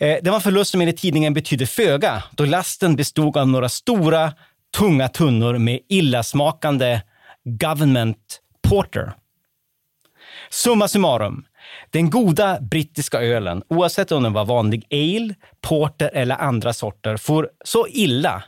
Eh, 0.01 0.17
det 0.23 0.27
var 0.31 0.35
en 0.35 0.41
förlust 0.41 0.71
som 0.71 0.81
enligt 0.81 0.99
tidningen 0.99 1.35
betydde 1.35 1.67
föga, 1.67 2.23
då 2.31 2.45
lasten 2.45 2.97
bestod 2.97 3.37
av 3.37 3.49
några 3.49 3.69
stora, 3.69 4.33
tunga 4.77 5.09
tunnor 5.09 5.59
med 5.59 5.81
illasmakande 5.89 7.01
government 7.45 8.41
porter. 8.69 9.13
Summa 10.51 10.89
summarum. 10.89 11.45
Den 11.91 12.11
goda 12.11 12.61
brittiska 12.61 13.23
ölen, 13.23 13.63
oavsett 13.69 14.13
om 14.13 14.23
den 14.23 14.33
var 14.33 14.45
vanlig 14.45 14.87
ale, 14.91 15.35
porter 15.61 16.11
eller 16.15 16.37
andra 16.37 16.73
sorter, 16.73 17.17
får 17.17 17.49
så 17.65 17.87
illa 17.89 18.45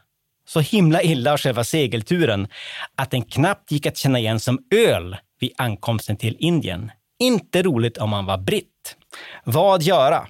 så 0.48 0.60
himla 0.60 1.02
illa 1.02 1.32
av 1.32 1.38
själva 1.38 1.64
segelturen 1.64 2.48
att 2.96 3.10
den 3.10 3.22
knappt 3.22 3.72
gick 3.72 3.86
att 3.86 3.96
känna 3.96 4.18
igen 4.18 4.40
som 4.40 4.58
öl 4.74 5.16
vid 5.40 5.52
ankomsten 5.56 6.16
till 6.16 6.36
Indien. 6.38 6.90
Inte 7.18 7.62
roligt 7.62 7.98
om 7.98 8.10
man 8.10 8.26
var 8.26 8.38
britt. 8.38 8.96
Vad 9.44 9.82
göra? 9.82 10.26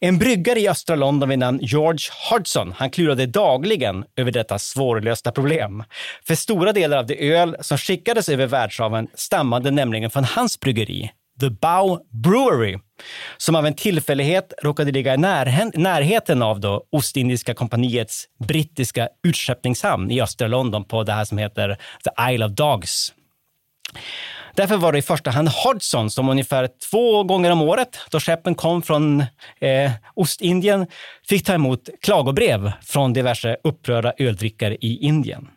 En 0.00 0.18
bryggare 0.18 0.60
i 0.60 0.68
östra 0.68 0.96
London 0.96 1.28
vid 1.28 1.38
namn 1.38 1.58
George 1.62 2.08
Hodgson, 2.30 2.74
han 2.76 2.90
klurade 2.90 3.26
dagligen 3.26 4.04
över 4.16 4.32
detta 4.32 4.58
svårlösta 4.58 5.32
problem. 5.32 5.84
För 6.26 6.34
stora 6.34 6.72
delar 6.72 6.96
av 6.98 7.06
det 7.06 7.30
öl 7.30 7.56
som 7.60 7.78
skickades 7.78 8.28
över 8.28 8.46
världshaven 8.46 9.08
stammade 9.14 9.70
nämligen 9.70 10.10
från 10.10 10.24
hans 10.24 10.60
bryggeri, 10.60 11.10
The 11.40 11.50
Bow 11.50 12.00
Brewery, 12.10 12.78
som 13.36 13.54
av 13.54 13.66
en 13.66 13.74
tillfällighet 13.74 14.52
råkade 14.62 14.92
ligga 14.92 15.14
i 15.14 15.16
närheten 15.16 16.42
av 16.42 16.60
då 16.60 16.84
Ostindiska 16.92 17.54
kompaniets 17.54 18.24
brittiska 18.38 19.08
utskeppningshamn 19.24 20.10
i 20.10 20.20
östra 20.20 20.48
London 20.48 20.84
på 20.84 21.02
det 21.02 21.12
här 21.12 21.24
som 21.24 21.38
heter 21.38 21.78
The 22.04 22.32
Isle 22.34 22.44
of 22.44 22.52
Dogs. 22.52 23.12
Därför 24.54 24.76
var 24.76 24.92
det 24.92 24.98
i 24.98 25.02
första 25.02 25.30
hand 25.30 25.48
Hodgson 25.48 26.10
som 26.10 26.28
ungefär 26.28 26.68
två 26.90 27.24
gånger 27.24 27.50
om 27.50 27.62
året, 27.62 27.98
då 28.10 28.20
skeppen 28.20 28.54
kom 28.54 28.82
från 28.82 29.20
eh, 29.60 29.92
Ostindien, 30.14 30.86
fick 31.28 31.46
ta 31.46 31.52
emot 31.52 31.88
klagobrev 32.02 32.72
från 32.82 33.12
diverse 33.12 33.56
upprörda 33.64 34.12
öldrickare 34.18 34.76
i 34.80 34.98
Indien. 35.06 35.48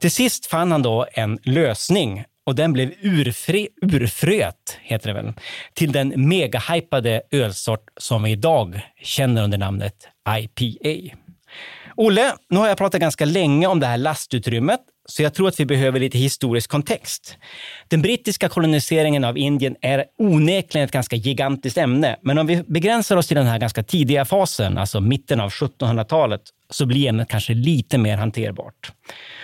Till 0.00 0.10
sist 0.10 0.46
fann 0.46 0.72
han 0.72 0.82
då 0.82 1.06
en 1.12 1.38
lösning 1.42 2.24
och 2.46 2.54
den 2.54 2.72
blev 2.72 2.92
urfri, 3.00 3.68
urfröet, 3.82 4.78
heter 4.82 5.08
det 5.08 5.22
väl, 5.22 5.32
till 5.74 5.92
den 5.92 6.28
megahypade 6.28 7.22
ölsort 7.30 7.88
som 7.96 8.22
vi 8.22 8.30
idag 8.30 8.80
känner 9.02 9.42
under 9.42 9.58
namnet 9.58 10.08
IPA. 10.38 11.16
Olle, 11.96 12.32
nu 12.50 12.58
har 12.58 12.68
jag 12.68 12.78
pratat 12.78 13.00
ganska 13.00 13.24
länge 13.24 13.66
om 13.66 13.80
det 13.80 13.86
här 13.86 13.96
lastutrymmet, 13.96 14.80
så 15.08 15.22
jag 15.22 15.34
tror 15.34 15.48
att 15.48 15.60
vi 15.60 15.66
behöver 15.66 16.00
lite 16.00 16.18
historisk 16.18 16.70
kontext. 16.70 17.36
Den 17.88 18.02
brittiska 18.02 18.48
koloniseringen 18.48 19.24
av 19.24 19.38
Indien 19.38 19.76
är 19.80 20.04
onekligen 20.18 20.84
ett 20.84 20.92
ganska 20.92 21.16
gigantiskt 21.16 21.78
ämne, 21.78 22.16
men 22.22 22.38
om 22.38 22.46
vi 22.46 22.62
begränsar 22.62 23.16
oss 23.16 23.26
till 23.26 23.36
den 23.36 23.46
här 23.46 23.58
ganska 23.58 23.82
tidiga 23.82 24.24
fasen, 24.24 24.78
alltså 24.78 25.00
mitten 25.00 25.40
av 25.40 25.50
1700-talet, 25.50 26.40
så 26.70 26.86
blir 26.86 27.08
ämnet 27.08 27.28
kanske 27.28 27.54
lite 27.54 27.98
mer 27.98 28.16
hanterbart. 28.16 28.92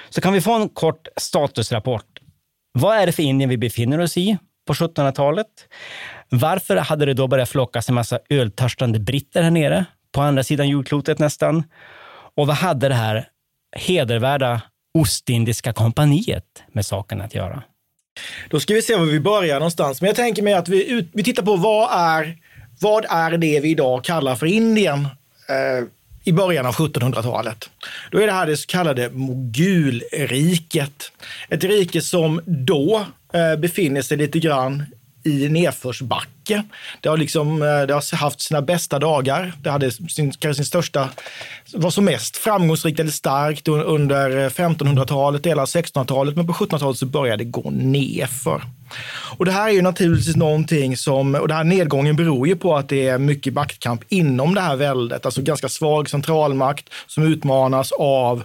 Så 0.09 0.21
kan 0.21 0.33
vi 0.33 0.40
få 0.40 0.54
en 0.54 0.69
kort 0.69 1.09
statusrapport 1.16 2.20
vad 2.73 2.97
är 2.97 3.07
det 3.07 3.12
för 3.12 3.23
Indien 3.23 3.50
vi 3.50 3.57
befinner 3.57 4.00
oss 4.00 4.17
i 4.17 4.39
på 4.67 4.75
1700-talet? 4.75 5.47
Varför 6.29 6.77
hade 6.77 7.07
det 7.07 7.15
då 7.15 7.27
börjat 7.27 7.49
flockas 7.49 7.89
en 7.89 7.95
massa 7.95 8.19
öltörstande 8.29 9.00
britter 9.00 9.43
här 9.43 9.50
nere, 9.50 9.85
på 10.12 10.21
andra 10.21 10.43
sidan 10.43 10.69
jordklotet 10.69 11.19
nästan? 11.19 11.65
Och 12.37 12.47
vad 12.47 12.57
hade 12.57 12.89
det 12.89 12.95
här 12.95 13.29
hedervärda 13.77 14.62
Ostindiska 14.95 15.73
kompaniet 15.73 16.62
med 16.73 16.87
saken 16.87 17.21
att 17.21 17.35
göra? 17.35 17.62
Då 18.49 18.61
ska 18.61 18.75
vi 18.75 18.83
se 18.83 18.97
var 18.97 19.05
vi 19.05 19.21
börjar 19.21 19.55
någonstans. 19.55 20.00
Men 20.00 20.09
jag 20.09 20.17
tänker 20.17 20.43
mig 20.43 20.55
att 20.55 20.69
vi, 20.69 20.91
ut, 20.91 21.11
vi 21.12 21.25
tittar 21.25 21.43
på 21.43 21.57
vad 21.57 21.89
är, 21.93 22.37
vad 22.81 23.07
är 23.09 23.31
det 23.31 23.61
vi 23.61 23.71
idag 23.71 24.05
kallar 24.05 24.35
för 24.35 24.47
Indien? 24.47 25.00
Eh, 25.49 25.87
i 26.25 26.33
början 26.33 26.67
av 26.67 26.75
1700-talet. 26.75 27.71
Då 28.11 28.19
är 28.19 28.27
det 28.27 28.33
här 28.33 28.47
det 28.47 28.57
så 28.57 28.67
kallade 28.67 29.11
mogulriket. 29.11 31.12
Ett 31.49 31.65
rike 31.65 32.00
som 32.00 32.41
då 32.47 33.07
eh, 33.33 33.61
befinner 33.61 34.03
sig 34.03 34.17
lite 34.17 34.39
grann 34.39 34.85
i 35.25 35.49
nedförsbacke. 35.49 36.65
Det 37.00 37.09
har, 37.09 37.17
liksom, 37.17 37.62
eh, 37.62 37.83
det 37.83 37.95
har 37.95 38.17
haft 38.17 38.41
sina 38.41 38.62
bästa 38.62 38.99
dagar. 38.99 39.53
Det 39.62 39.71
hade 39.71 39.91
sin, 39.91 40.33
kanske 40.33 40.55
sin 40.55 40.65
största, 40.65 41.09
var 41.73 41.91
som 41.91 42.05
mest 42.05 42.37
framgångsrikt 42.37 43.00
eller 43.00 43.11
starkt 43.11 43.69
under 43.69 44.31
eh, 44.31 44.49
1500-talet, 44.49 45.43
delar 45.43 45.62
av 45.62 45.69
1600-talet, 45.69 46.37
men 46.37 46.47
på 46.47 46.53
1700-talet 46.53 46.99
så 46.99 47.07
började 47.07 47.45
det 47.45 47.50
gå 47.50 47.71
nerför. 47.71 48.62
Och 49.37 49.44
det 49.44 49.52
här 49.52 49.68
är 49.68 49.73
ju 49.73 49.82
naturligtvis 49.82 50.37
någonting 50.37 50.97
som, 50.97 51.35
och 51.35 51.49
den 51.49 51.56
här 51.56 51.64
nedgången 51.64 52.16
beror 52.16 52.49
ju 52.49 52.56
på 52.56 52.76
att 52.76 52.88
det 52.88 53.09
är 53.09 53.18
mycket 53.18 53.54
maktkamp 53.54 54.02
inom 54.09 54.54
det 54.54 54.61
här 54.61 54.76
väldet, 54.76 55.26
alltså 55.26 55.42
ganska 55.42 55.68
svag 55.68 56.11
centralmakt 56.11 56.88
som 57.06 57.25
utmanas 57.25 57.92
av 57.92 58.44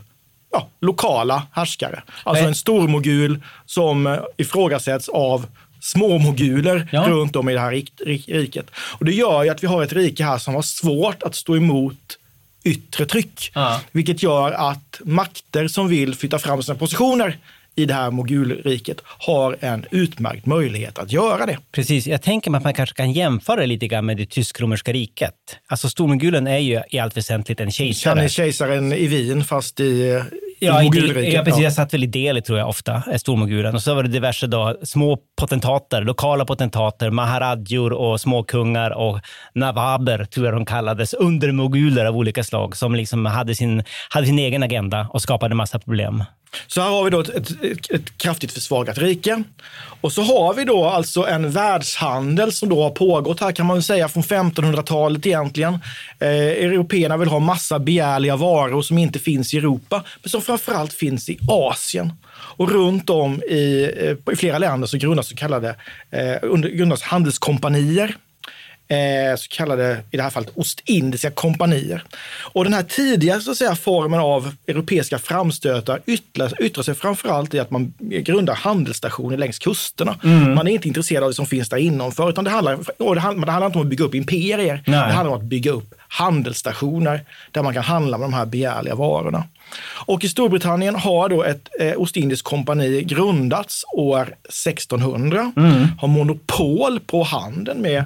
ja, 0.52 0.68
lokala 0.82 1.44
härskare. 1.52 2.04
Alltså 2.24 2.46
en 2.46 2.56
stormogul 2.56 3.42
som 3.66 4.18
ifrågasätts 4.38 5.10
av 5.10 5.46
småmoguler 5.82 6.90
ja. 6.92 7.08
runt 7.08 7.36
om 7.36 7.50
i 7.50 7.54
det 7.54 7.60
här 7.60 7.84
riket. 8.28 8.66
Och 8.76 9.06
det 9.06 9.12
gör 9.12 9.44
ju 9.44 9.50
att 9.50 9.64
vi 9.64 9.68
har 9.68 9.84
ett 9.84 9.94
rike 9.94 10.24
här 10.24 10.38
som 10.38 10.56
har 10.56 10.62
svårt 10.62 11.24
att 11.24 11.36
stå 11.36 11.56
emot 11.56 12.18
yttre 12.64 13.06
tryck. 13.06 13.52
Ja. 13.54 13.82
Vilket 13.92 14.24
gör 14.24 14.52
att 14.52 15.02
makter 15.04 15.68
som 15.68 15.88
vill 15.88 16.16
flytta 16.16 16.40
fram 16.40 16.64
sina 16.64 16.78
positioner 16.78 17.38
i 17.76 17.86
det 17.86 17.94
här 17.94 18.12
mogulriket 18.12 18.98
har 19.06 19.58
en 19.60 19.86
utmärkt 19.92 20.46
möjlighet 20.46 21.00
att 21.00 21.12
göra 21.12 21.46
det. 21.46 21.58
Precis, 21.72 22.08
jag 22.08 22.22
tänker 22.22 22.52
mig 22.52 22.58
att 22.58 22.64
man 22.64 22.74
kanske 22.74 22.96
kan 22.96 23.12
jämföra 23.12 23.66
lite 23.66 23.88
grann 23.88 24.06
med 24.06 24.18
det 24.18 24.26
tysk-romerska 24.26 24.94
riket. 24.94 25.34
Alltså 25.68 25.90
stormogulen 25.90 26.48
är 26.48 26.58
ju 26.58 26.82
i 26.90 27.00
allt 27.00 27.18
väsentligt 27.18 27.60
en 27.60 27.72
kejsare. 27.72 28.10
Han 28.10 28.24
är 28.24 28.28
kejsaren 28.28 28.94
i 28.94 29.08
Wien 29.08 29.44
fast 29.44 29.80
i 29.80 30.22
Ja, 30.60 30.84
i, 30.84 31.34
ja, 31.34 31.44
precis. 31.44 31.64
Jag 31.64 31.74
satt 31.74 31.94
väl 31.94 32.04
i 32.04 32.08
Delhi 32.08 32.42
tror 32.42 32.60
jag 32.60 32.70
ofta, 32.70 33.04
stormogulen. 33.18 33.76
Och 33.76 33.82
så 33.82 33.96
var 33.96 34.04
det 34.04 34.10
diverse 34.10 34.48
då, 34.48 34.78
små 34.84 35.18
potentater, 35.40 36.02
lokala 36.02 36.46
potentater, 36.46 37.10
maharadjor 37.10 37.94
och 37.94 38.22
småkungar 38.22 38.92
och 38.92 39.20
navaber, 39.54 40.26
tror 40.26 40.46
jag 40.46 40.56
de 40.56 40.66
kallades, 40.66 41.14
undermoguler 41.14 42.06
av 42.06 42.18
olika 42.18 42.44
slag 42.44 42.78
som 42.78 42.96
liksom 42.96 43.26
hade 43.26 43.56
sin, 43.56 43.84
hade 44.10 44.28
sin 44.28 44.40
egen 44.40 44.64
agenda 44.64 45.08
och 45.14 45.22
skapade 45.22 45.56
massa 45.56 45.80
problem. 45.80 46.24
Så 46.68 46.82
här 46.82 46.90
har 46.90 47.04
vi 47.04 47.10
då 47.10 47.20
ett, 47.20 47.30
ett, 47.30 47.92
ett, 47.92 48.18
kraftigt 48.18 48.52
försvagat 48.52 48.98
rike. 48.98 49.44
Och 50.02 50.12
så 50.12 50.22
har 50.22 50.54
vi 50.54 50.64
då 50.64 50.86
alltså 50.86 51.28
en 51.28 51.52
världshandel 51.52 52.52
som 52.52 52.70
då 52.70 52.84
har 52.84 52.90
pågått 52.90 53.40
här 53.40 53.52
kan 53.52 53.66
man 53.66 53.84
säga 53.84 54.08
från 54.08 54.24
1500-talet 54.24 55.26
egentligen. 55.26 55.74
Eh, 56.20 56.30
Européerna 56.30 57.18
vill 57.18 57.30
ha 57.30 57.40
massa 57.40 57.80
begärliga 57.80 58.36
varor 58.36 58.82
som 58.82 58.98
inte 58.98 59.20
finns 59.20 59.54
i 59.54 59.58
Europa, 59.58 60.04
men 60.22 60.30
som 60.30 60.42
framförallt 60.42 60.94
finns 60.94 61.30
i 61.30 61.40
Asien. 61.48 62.14
Och 62.58 62.72
runt 62.72 63.10
om 63.10 63.44
i, 63.44 63.92
eh, 63.98 64.34
i 64.34 64.36
flera 64.36 64.58
länder 64.58 64.88
så 64.88 64.98
grundas 64.98 65.28
så 65.28 65.36
kallade 65.36 65.76
eh, 66.12 66.50
grundas 66.52 67.02
handelskompanier 67.02 68.16
eh, 68.88 69.36
så 69.38 69.50
kallade, 69.50 70.04
i 70.12 70.18
det 70.18 70.24
här 70.24 70.30
fallet, 70.30 70.52
Ostindiska 70.56 71.32
kompanier. 71.32 72.04
Och 72.42 72.64
den 72.64 72.74
här 72.74 72.84
tidiga 72.84 73.40
så 73.40 73.52
att 73.52 73.58
säga, 73.58 73.76
formen 73.76 74.20
av 74.20 74.56
europeiska 74.68 75.20
framstötar 75.20 76.02
yttrar, 76.06 76.64
yttrar 76.64 76.84
sig 76.84 76.96
framförallt 76.96 77.54
i 77.54 77.60
att 77.60 77.72
man 77.72 77.94
grundar 78.00 78.56
handelsstationer 78.56 79.38
längs 79.38 79.60
kusterna. 79.60 80.20
Mm. 80.24 80.56
Man 80.56 80.68
är 80.68 80.72
inte 80.72 80.88
intresserad 80.88 81.24
av 81.24 81.30
det 81.30 81.36
som 81.36 81.46
finns 81.46 81.70
där 81.70 81.78
innanför, 81.78 82.30
utan 82.30 82.44
det 82.44 82.50
handlar, 82.50 82.78
det 82.98 83.20
handlar, 83.20 83.46
det 83.46 83.52
handlar 83.52 83.68
inte 83.68 83.80
om 83.80 83.86
att 83.86 83.90
bygga 83.90 84.06
upp 84.06 84.16
imperier. 84.16 84.84
Nej. 84.86 85.08
Det 85.08 85.14
handlar 85.14 85.36
om 85.36 85.40
att 85.42 85.46
bygga 85.46 85.72
upp 85.72 85.94
handelsstationer 86.08 87.22
där 87.52 87.64
man 87.64 87.74
kan 87.74 87.84
handla 87.84 88.18
med 88.18 88.26
de 88.26 88.34
här 88.34 88.46
begärliga 88.46 88.96
varorna. 88.96 89.44
Och 90.06 90.24
i 90.24 90.30
Storbritannien 90.30 90.96
har 90.96 91.30
då 91.30 91.44
ett 91.44 91.70
eh, 91.80 91.94
Ostindiskt 91.98 92.48
kompani 92.48 93.04
grundats 93.04 93.86
år 93.94 94.36
1600, 94.44 95.52
mm. 95.58 95.88
har 96.00 96.08
monopol 96.08 97.00
på 97.00 97.24
handeln 97.24 97.82
med 97.82 98.04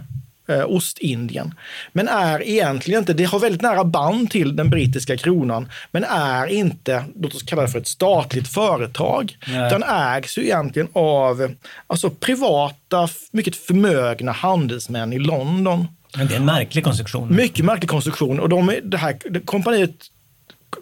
eh, 0.50 0.66
Ostindien. 0.66 1.54
Men 1.94 2.08
är 2.08 2.48
egentligen 2.48 3.00
inte, 3.00 3.14
det 3.14 3.24
har 3.24 3.40
väldigt 3.40 3.62
nära 3.62 3.84
band 3.84 4.32
till 4.32 4.56
den 4.56 4.70
brittiska 4.70 5.18
kronan, 5.18 5.70
men 5.92 6.04
är 6.04 6.48
inte, 6.48 7.04
låt 7.16 7.36
oss 7.36 7.44
kalla 7.44 7.62
det 7.62 7.68
för 7.68 7.80
ett 7.80 7.88
statligt 7.88 8.48
företag, 8.48 9.38
Nej. 9.48 9.68
utan 9.68 9.84
ägs 9.84 10.38
ju 10.38 10.44
egentligen 10.44 10.88
av 10.94 11.56
alltså, 11.88 12.10
privata, 12.10 13.10
mycket 13.32 13.56
förmögna 13.56 14.32
handelsmän 14.32 15.14
i 15.14 15.20
London. 15.20 15.88
Men 16.18 16.28
det 16.28 16.34
är 16.34 16.40
en 16.40 16.46
märklig 16.46 16.84
konstruktion. 16.84 17.36
Mycket 17.36 17.66
märklig 17.66 17.90
konstruktion. 17.90 18.40
Och 18.40 18.50
de, 18.50 18.76
det 18.84 18.98
här 18.98 19.18
det, 19.30 19.40
kompaniet 19.40 19.96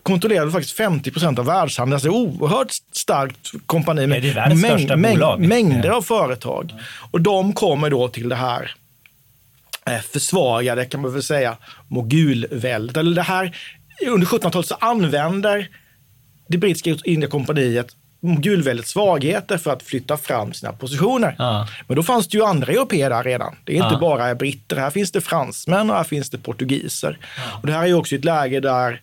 kontrollerade 0.03 0.51
faktiskt 0.51 0.77
50 0.77 1.12
procent 1.12 1.39
av 1.39 1.45
världshandeln. 1.45 1.93
Alltså 1.93 2.09
oerhört 2.09 2.71
starkt 2.91 3.51
kompani 3.65 4.07
med 4.07 4.36
mäng, 4.55 5.01
mäng, 5.01 5.47
mängder 5.47 5.89
av 5.89 6.01
företag. 6.01 6.73
Och 7.12 7.21
de 7.21 7.53
kommer 7.53 7.89
då 7.89 8.08
till 8.08 8.30
det 8.30 8.36
här 8.36 8.75
försvagade, 10.12 10.86
kan 10.86 11.02
man 11.02 11.13
väl 11.13 11.23
säga, 11.23 11.58
mogulväldet. 11.88 12.97
Eller 12.97 13.15
det 13.15 13.21
här, 13.21 13.58
under 14.08 14.28
1700-talet 14.28 14.67
så 14.67 14.76
använder 14.76 15.69
det 16.47 16.58
brittiska 16.58 16.95
Indiakompaniet 17.04 17.88
mogulväldets 18.19 18.91
svagheter 18.91 19.58
för 19.58 19.73
att 19.73 19.84
flytta 19.84 20.17
fram 20.17 20.54
sina 20.54 20.73
positioner. 20.73 21.36
Ja. 21.38 21.67
Men 21.88 21.95
då 21.95 22.04
fanns 22.04 22.28
det 22.28 22.38
ju 22.38 22.43
andra 22.43 22.73
europeer 22.73 23.10
där 23.10 23.23
redan. 23.23 23.56
Det 23.63 23.71
är 23.71 23.76
inte 23.76 23.93
ja. 23.93 24.00
bara 24.00 24.36
britter. 24.36 24.76
Här 24.76 24.89
finns 24.89 25.12
det 25.12 25.21
fransmän 25.21 25.89
och 25.89 25.95
här 25.95 26.04
finns 26.04 26.30
det 26.30 26.38
portugiser. 26.38 27.17
Ja. 27.38 27.60
Och 27.62 27.67
det 27.67 27.73
här 27.73 27.84
är 27.84 27.88
ju 27.88 27.93
också 27.93 28.15
ett 28.15 28.26
läge 28.26 28.60
där 28.60 29.02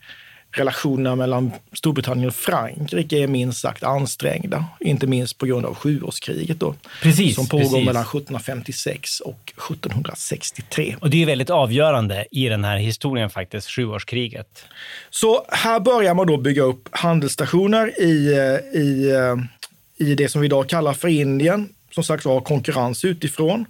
relationerna 0.54 1.16
mellan 1.16 1.52
Storbritannien 1.72 2.28
och 2.28 2.34
Frankrike 2.34 3.18
är 3.18 3.26
minst 3.26 3.60
sagt 3.60 3.82
ansträngda. 3.82 4.64
Inte 4.80 5.06
minst 5.06 5.38
på 5.38 5.46
grund 5.46 5.66
av 5.66 5.74
sjuårskriget 5.74 6.60
då, 6.60 6.74
precis, 7.02 7.34
som 7.34 7.46
pågår 7.46 7.62
precis. 7.62 7.86
mellan 7.86 8.02
1756 8.02 9.20
och 9.20 9.52
1763. 9.56 10.96
Och 11.00 11.10
det 11.10 11.22
är 11.22 11.26
väldigt 11.26 11.50
avgörande 11.50 12.26
i 12.30 12.48
den 12.48 12.64
här 12.64 12.76
historien 12.76 13.30
faktiskt, 13.30 13.70
sjuårskriget. 13.70 14.64
Så 15.10 15.44
här 15.48 15.80
börjar 15.80 16.14
man 16.14 16.26
då 16.26 16.36
bygga 16.36 16.62
upp 16.62 16.88
handelsstationer 16.90 18.00
i, 18.00 18.32
eh, 18.32 18.80
i, 18.80 19.10
eh, 19.10 20.06
i 20.08 20.14
det 20.14 20.28
som 20.28 20.40
vi 20.40 20.46
idag 20.46 20.68
kallar 20.68 20.92
för 20.92 21.08
Indien. 21.08 21.68
Som 21.94 22.04
sagt 22.04 22.24
var 22.24 22.40
konkurrens 22.40 23.04
utifrån. 23.04 23.66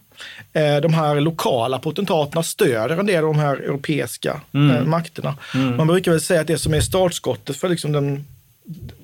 Eh, 0.52 0.76
de 0.76 0.94
här 0.94 1.20
lokala 1.20 1.78
potentaterna 1.78 2.42
stöder 2.42 2.96
en 2.96 3.06
del 3.06 3.24
av 3.24 3.34
de 3.34 3.38
här 3.38 3.56
europeiska 3.56 4.40
mm. 4.54 4.76
Eh, 4.76 4.84
makterna. 4.84 5.36
Mm. 5.54 5.76
Man 5.76 5.86
brukar 5.86 6.10
väl 6.10 6.20
säga 6.20 6.40
att 6.40 6.46
det 6.46 6.58
som 6.58 6.74
är 6.74 6.80
startskottet 6.80 7.56
för 7.56 7.68
liksom 7.68 7.92
den, 7.92 8.24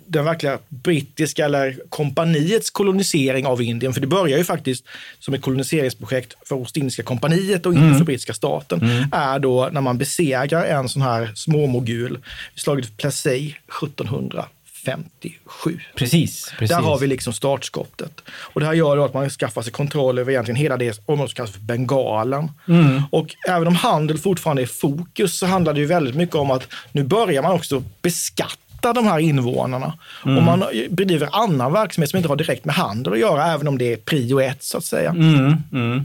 den 0.06 0.24
verkliga 0.24 0.58
brittiska 0.68 1.44
eller 1.44 1.78
kompaniets 1.88 2.70
kolonisering 2.70 3.46
av 3.46 3.62
Indien, 3.62 3.92
för 3.92 4.00
det 4.00 4.06
börjar 4.06 4.38
ju 4.38 4.44
faktiskt 4.44 4.84
som 5.18 5.34
ett 5.34 5.42
koloniseringsprojekt 5.42 6.34
för 6.48 6.56
Ostindiska 6.56 7.02
kompaniet 7.02 7.66
och 7.66 7.72
inte 7.72 7.84
mm. 7.84 7.98
för 7.98 8.04
brittiska 8.04 8.34
staten, 8.34 8.82
mm. 8.82 9.08
är 9.12 9.38
då 9.38 9.68
när 9.72 9.80
man 9.80 9.98
besegrar 9.98 10.64
en 10.64 10.88
sån 10.88 11.02
här 11.02 11.32
småmogul 11.34 12.18
i 12.54 12.60
slaget 12.60 12.96
Plassey 12.96 13.54
1700 13.82 14.46
57. 14.84 15.80
Precis, 15.94 16.52
precis. 16.58 16.76
Där 16.76 16.82
har 16.82 16.98
vi 16.98 17.06
liksom 17.06 17.32
startskottet. 17.32 18.20
Och 18.30 18.60
det 18.60 18.66
här 18.66 18.74
gör 18.74 19.04
att 19.04 19.14
man 19.14 19.30
skaffar 19.30 19.62
sig 19.62 19.72
kontroll 19.72 20.18
över 20.18 20.32
egentligen 20.32 20.56
hela 20.56 20.76
det 20.76 21.00
området 21.06 21.30
som 21.30 21.36
kallas 21.36 21.50
för 21.50 21.60
Bengalen. 21.60 22.50
Mm. 22.68 23.02
Och 23.10 23.36
även 23.48 23.68
om 23.68 23.74
handel 23.74 24.18
fortfarande 24.18 24.62
är 24.62 24.66
fokus 24.66 25.38
så 25.38 25.46
handlar 25.46 25.72
det 25.72 25.80
ju 25.80 25.86
väldigt 25.86 26.14
mycket 26.14 26.34
om 26.34 26.50
att 26.50 26.68
nu 26.92 27.02
börjar 27.02 27.42
man 27.42 27.52
också 27.52 27.82
beskatta 28.02 28.92
de 28.92 29.06
här 29.06 29.18
invånarna. 29.18 29.98
Mm. 30.24 30.38
Och 30.38 30.44
man 30.44 30.64
bedriver 30.90 31.28
annan 31.32 31.72
verksamhet 31.72 32.10
som 32.10 32.16
inte 32.16 32.28
har 32.28 32.36
direkt 32.36 32.64
med 32.64 32.74
handel 32.74 33.12
att 33.12 33.18
göra, 33.18 33.52
även 33.52 33.68
om 33.68 33.78
det 33.78 33.92
är 33.92 33.96
prio 33.96 34.40
ett 34.40 34.62
så 34.62 34.78
att 34.78 34.84
säga. 34.84 35.10
Mm. 35.10 35.56
Mm. 35.72 36.04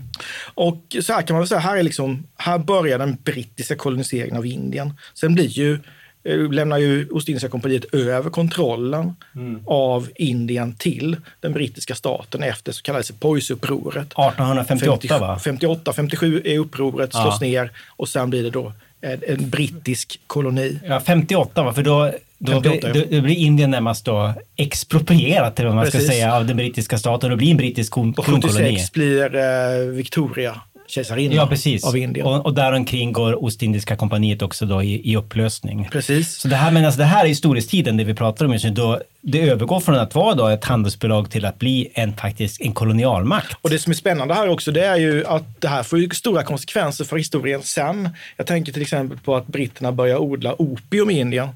Och 0.54 0.96
så 1.02 1.14
här 1.14 1.22
kan 1.22 1.34
man 1.34 1.42
väl 1.42 1.48
säga, 1.48 1.60
här, 1.60 1.78
är 1.78 1.84
liksom, 1.84 2.24
här 2.38 2.58
börjar 2.58 3.00
den 3.00 3.18
brittiska 3.24 3.76
koloniseringen 3.76 4.38
av 4.38 4.46
Indien. 4.46 4.94
Sen 5.14 5.36
blir 5.36 5.48
ju 5.48 5.80
lämnar 6.26 6.78
ju 6.78 7.10
Ostindiska 7.10 7.50
kompaniet 7.50 7.94
över 7.94 8.30
kontrollen 8.30 9.16
mm. 9.36 9.62
av 9.66 10.10
Indien 10.16 10.74
till 10.74 11.18
den 11.40 11.54
brittiska 11.54 11.96
staten 11.96 12.44
efter 12.44 12.72
så 12.72 12.82
kallade 12.82 13.04
Sepoys-upproret. 13.04 14.06
1858 14.06 15.08
50, 15.08 15.20
va? 15.20 15.40
58, 15.40 15.94
57 15.94 16.42
är 16.46 16.60
upproret, 16.60 17.12
slås 17.14 17.38
ja. 17.42 17.48
ner 17.48 17.72
och 17.88 18.10
sen 18.10 18.30
blir 18.30 18.44
det 18.44 18.50
då 18.50 18.74
en, 19.02 19.22
en 19.28 19.50
brittisk 19.50 20.20
koloni. 20.28 20.80
Ja, 20.84 21.00
58 21.00 21.64
va? 21.64 21.74
För 21.74 21.84
då, 21.84 22.12
då, 22.38 22.52
58, 22.52 22.92
blir, 22.92 23.06
då, 23.12 23.22
blir 23.22 23.36
Indien 23.36 23.72
närmast 23.72 24.06
då 24.06 24.34
exproprierat, 24.56 25.60
eller 25.60 25.70
vad 25.70 25.76
man 25.76 25.86
Precis. 25.86 26.04
ska 26.04 26.12
säga, 26.12 26.36
av 26.36 26.46
den 26.46 26.58
brittiska 26.58 26.98
staten 26.98 27.32
och 27.32 27.38
blir 27.38 27.52
en 27.52 27.58
brittisk 27.58 27.94
kronkoloni. 27.94 28.38
Och 28.38 28.52
76 28.52 28.92
blir 28.92 29.36
eh, 29.36 29.88
Victoria 29.88 30.62
kejsarinnan 30.88 31.36
ja, 31.36 31.48
precis. 31.48 31.84
av 31.84 31.98
Indien. 31.98 32.28
Och, 32.28 32.46
och 32.46 32.54
däromkring 32.54 33.14
går 33.14 33.44
Ostindiska 33.44 33.96
kompaniet 33.96 34.42
också 34.42 34.66
då 34.66 34.84
i, 34.84 35.12
i 35.12 35.16
upplösning. 35.16 35.88
Precis. 35.92 36.38
Så 36.38 36.48
det 36.48 36.56
här, 36.56 36.72
men 36.72 36.86
alltså 36.86 36.98
det 36.98 37.06
här 37.06 37.24
är 37.24 37.28
historietiden, 37.28 37.98
det 37.98 38.04
vi 38.04 38.14
pratar 38.14 38.46
om 38.46 38.54
just 38.54 38.66
nu. 38.66 38.72
Då, 38.72 39.02
det 39.22 39.50
övergår 39.50 39.80
från 39.80 39.96
att 39.96 40.16
vara 40.16 40.36
då 40.36 40.48
ett 40.48 40.66
handelsbolag 40.66 41.32
till 41.32 41.46
att 41.46 41.60
bli 41.60 41.92
en, 41.94 42.18
faktiskt 42.18 42.62
en 42.62 42.74
kolonialmakt. 42.74 43.58
Och 43.62 43.70
det 43.70 43.80
som 43.80 43.92
är 43.92 43.96
spännande 43.96 44.34
här 44.34 44.50
också, 44.50 44.72
det 44.72 44.86
är 44.86 44.98
ju 44.98 45.26
att 45.26 45.62
det 45.62 45.68
här 45.68 45.84
får 45.84 46.00
ju 46.00 46.10
stora 46.10 46.44
konsekvenser 46.44 47.06
för 47.06 47.18
historien 47.18 47.62
sen. 47.64 48.10
Jag 48.38 48.48
tänker 48.48 48.72
till 48.72 48.82
exempel 48.82 49.18
på 49.18 49.36
att 49.36 49.48
britterna 49.48 49.92
börjar 49.92 50.18
odla 50.18 50.62
opium 50.62 51.10
i 51.10 51.20
Indien. 51.20 51.50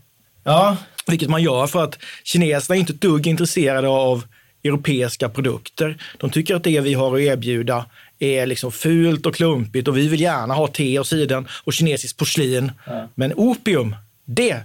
Ja. 0.43 0.77
Vilket 1.07 1.29
man 1.29 1.43
gör 1.43 1.67
för 1.67 1.83
att 1.83 1.99
kineserna 2.23 2.75
är 2.75 2.79
inte 2.79 2.93
ett 2.93 3.01
dugg 3.01 3.27
intresserade 3.27 3.87
av 3.87 4.23
europeiska 4.63 5.29
produkter. 5.29 5.97
De 6.17 6.29
tycker 6.29 6.55
att 6.55 6.63
det 6.63 6.79
vi 6.79 6.93
har 6.93 7.15
att 7.15 7.21
erbjuda 7.21 7.85
är 8.19 8.45
liksom 8.45 8.71
fult 8.71 9.25
och 9.25 9.35
klumpigt 9.35 9.87
och 9.87 9.97
vi 9.97 10.07
vill 10.07 10.21
gärna 10.21 10.53
ha 10.53 10.67
te 10.67 10.99
och 10.99 11.07
siden 11.07 11.47
och 11.63 11.73
kinesisk 11.73 12.17
porslin. 12.17 12.71
Men 13.15 13.33
opium, 13.35 13.95
det 14.25 14.63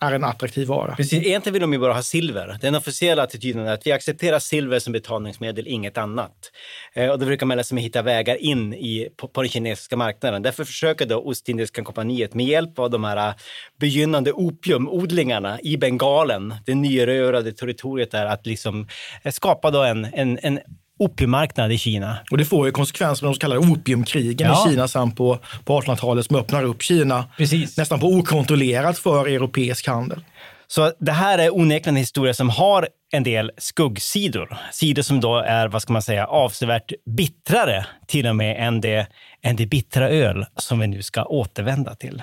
är 0.00 0.12
en 0.12 0.24
attraktiv 0.24 0.68
vara. 0.68 0.96
Precis, 0.96 1.26
egentligen 1.26 1.52
vill 1.52 1.62
de 1.62 1.72
ju 1.72 1.78
bara 1.78 1.92
ha 1.92 2.02
silver. 2.02 2.58
Den 2.60 2.74
officiella 2.74 3.22
attityden 3.22 3.66
är 3.66 3.72
att 3.72 3.86
vi 3.86 3.92
accepterar 3.92 4.38
silver 4.38 4.78
som 4.78 4.92
betalningsmedel, 4.92 5.66
inget 5.66 5.98
annat. 5.98 6.52
Eh, 6.94 7.10
och 7.10 7.18
då 7.18 7.26
brukar 7.26 7.46
man 7.46 7.56
liksom 7.56 7.78
hitta 7.78 8.02
vägar 8.02 8.36
in 8.36 8.74
i, 8.74 9.08
på, 9.16 9.28
på 9.28 9.42
den 9.42 9.50
kinesiska 9.50 9.96
marknaden. 9.96 10.42
Därför 10.42 10.64
försöker 10.64 11.06
då 11.06 11.16
Ostindiska 11.16 11.84
kompaniet 11.84 12.34
med 12.34 12.46
hjälp 12.46 12.78
av 12.78 12.90
de 12.90 13.04
här 13.04 13.34
begynnande 13.80 14.32
opiumodlingarna 14.32 15.60
i 15.60 15.76
Bengalen, 15.76 16.54
det 16.66 16.74
nyrörade 16.74 17.52
territoriet 17.52 18.10
där, 18.10 18.26
att 18.26 18.46
liksom 18.46 18.88
eh, 19.22 19.32
skapa 19.32 19.70
då 19.70 19.82
en, 19.82 20.04
en, 20.04 20.38
en 20.42 20.60
opiummarknad 20.98 21.72
i 21.72 21.78
Kina. 21.78 22.18
Och 22.30 22.38
det 22.38 22.44
får 22.44 22.66
ju 22.66 22.72
konsekvenser 22.72 23.24
med 23.24 23.30
de 23.30 23.34
så 23.34 23.40
kallade 23.40 23.60
opiumkrigen 23.60 24.48
ja. 24.48 24.66
i 24.66 24.70
Kina 24.70 24.88
sen 24.88 25.12
på, 25.12 25.38
på 25.64 25.80
1800-talet 25.80 26.26
som 26.26 26.36
öppnar 26.36 26.64
upp 26.64 26.82
Kina 26.82 27.24
Precis. 27.36 27.76
nästan 27.76 28.00
på 28.00 28.06
okontrollerat 28.06 28.98
för 28.98 29.26
europeisk 29.26 29.86
handel. 29.86 30.24
Så 30.68 30.92
det 30.98 31.12
här 31.12 31.38
är 31.38 31.56
onekligen 31.56 31.96
en 31.96 32.00
historia 32.00 32.34
som 32.34 32.50
har 32.50 32.88
en 33.12 33.22
del 33.22 33.50
skuggsidor. 33.58 34.56
Sidor 34.72 35.02
som 35.02 35.20
då 35.20 35.36
är, 35.36 35.68
vad 35.68 35.82
ska 35.82 35.92
man 35.92 36.02
säga, 36.02 36.26
avsevärt 36.26 36.92
bittrare 37.16 37.86
till 38.06 38.26
och 38.26 38.36
med 38.36 38.66
än 38.66 38.80
det, 38.80 39.06
än 39.42 39.56
det 39.56 39.66
bittra 39.66 40.08
öl 40.08 40.46
som 40.56 40.78
vi 40.78 40.86
nu 40.86 41.02
ska 41.02 41.24
återvända 41.24 41.94
till. 41.94 42.22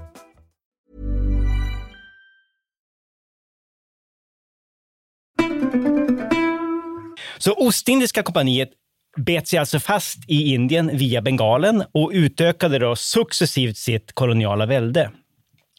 Så 7.37 7.53
Ostindiska 7.53 8.23
kompaniet 8.23 8.69
bet 9.17 9.47
sig 9.47 9.59
alltså 9.59 9.79
fast 9.79 10.17
i 10.27 10.53
Indien 10.53 10.97
via 10.97 11.21
Bengalen 11.21 11.83
och 11.91 12.11
utökade 12.13 12.79
då 12.79 12.95
successivt 12.95 13.77
sitt 13.77 14.13
koloniala 14.13 14.65
välde. 14.65 15.11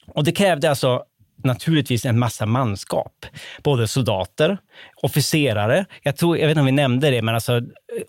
Och 0.07 0.25
det 0.25 0.33
krävde 0.33 0.71
alltså 0.71 1.03
naturligtvis 1.45 2.05
en 2.05 2.19
massa 2.19 2.47
manskap. 2.47 3.27
Både 3.63 3.89
soldater, 3.89 4.59
officerare. 5.03 5.85
Jag, 6.03 6.17
tror, 6.17 6.39
jag 6.39 6.47
vet 6.47 6.51
inte 6.51 6.61
om 6.61 6.67
vi 6.67 6.73
nämnde 6.73 7.11
det, 7.11 7.23
men 7.23 7.35
alltså, 7.35 7.61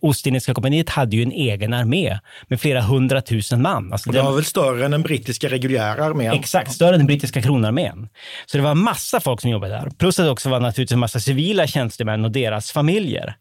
Ostindiska 0.02 0.54
kompaniet 0.54 0.90
hade 0.90 1.16
ju 1.16 1.24
en 1.24 1.32
egen 1.32 1.74
armé 1.74 2.20
med 2.48 2.62
flera 2.62 2.82
hundratusen 2.82 3.62
man. 3.62 3.94
Alltså, 3.94 4.12
det 4.12 4.22
var 4.22 4.36
väl 4.36 4.46
större 4.46 4.86
än 4.86 4.92
den 4.92 5.02
brittiska 5.02 5.50
reguljära 5.50 6.06
armén? 6.06 6.34
Exakt, 6.34 6.72
större 6.72 6.94
än 6.94 7.00
den 7.00 7.08
brittiska 7.08 7.42
kronarmén. 7.42 8.10
Så 8.46 8.58
det 8.58 8.64
var 8.64 8.76
massa 8.76 9.20
folk 9.20 9.42
som 9.42 9.50
jobbade 9.50 9.74
där. 9.74 9.90
Plus 9.98 10.20
att 10.20 10.26
det 10.26 10.32
också 10.32 10.50
var 10.50 10.60
naturligtvis 10.60 10.94
en 10.94 11.00
massa 11.00 11.20
civila 11.20 11.68
tjänstemän 11.68 12.26
och 12.26 12.32
deras 12.32 12.72
familjer. 12.72 13.36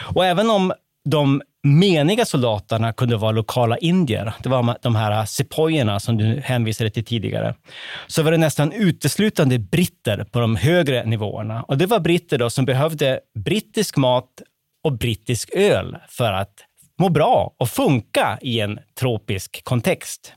Och 0.00 0.26
även 0.26 0.50
om 0.50 0.72
de 1.10 1.42
meniga 1.62 2.24
soldaterna 2.24 2.92
kunde 2.92 3.16
vara 3.16 3.32
lokala 3.32 3.78
indier. 3.78 4.32
Det 4.42 4.48
var 4.48 4.76
de 4.82 4.96
här 4.96 5.24
sepojerna 5.24 6.00
som 6.00 6.16
du 6.16 6.40
hänvisade 6.40 6.90
till 6.90 7.04
tidigare. 7.04 7.54
Så 8.06 8.22
var 8.22 8.30
det 8.30 8.38
nästan 8.38 8.72
uteslutande 8.72 9.58
britter 9.58 10.24
på 10.24 10.40
de 10.40 10.56
högre 10.56 11.04
nivåerna. 11.04 11.62
Och 11.62 11.78
det 11.78 11.86
var 11.86 12.00
britter 12.00 12.38
då 12.38 12.50
som 12.50 12.64
behövde 12.64 13.20
brittisk 13.44 13.96
mat 13.96 14.28
och 14.84 14.92
brittisk 14.92 15.50
öl 15.54 15.96
för 16.08 16.32
att 16.32 16.54
må 16.98 17.08
bra 17.08 17.54
och 17.58 17.68
funka 17.68 18.38
i 18.42 18.60
en 18.60 18.78
tropisk 18.98 19.64
kontext. 19.64 20.32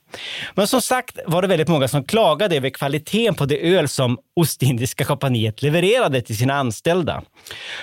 Men 0.56 0.68
som 0.68 0.82
sagt 0.82 1.20
var 1.26 1.42
det 1.42 1.48
väldigt 1.48 1.68
många 1.68 1.88
som 1.88 2.04
klagade 2.04 2.56
över 2.56 2.70
kvaliteten 2.70 3.36
på 3.36 3.46
det 3.46 3.76
öl 3.76 3.88
som 3.88 4.18
Ostindiska 4.36 5.06
kompaniet 5.06 5.62
levererade 5.62 6.22
till 6.22 6.38
sina 6.38 6.54
anställda. 6.54 7.22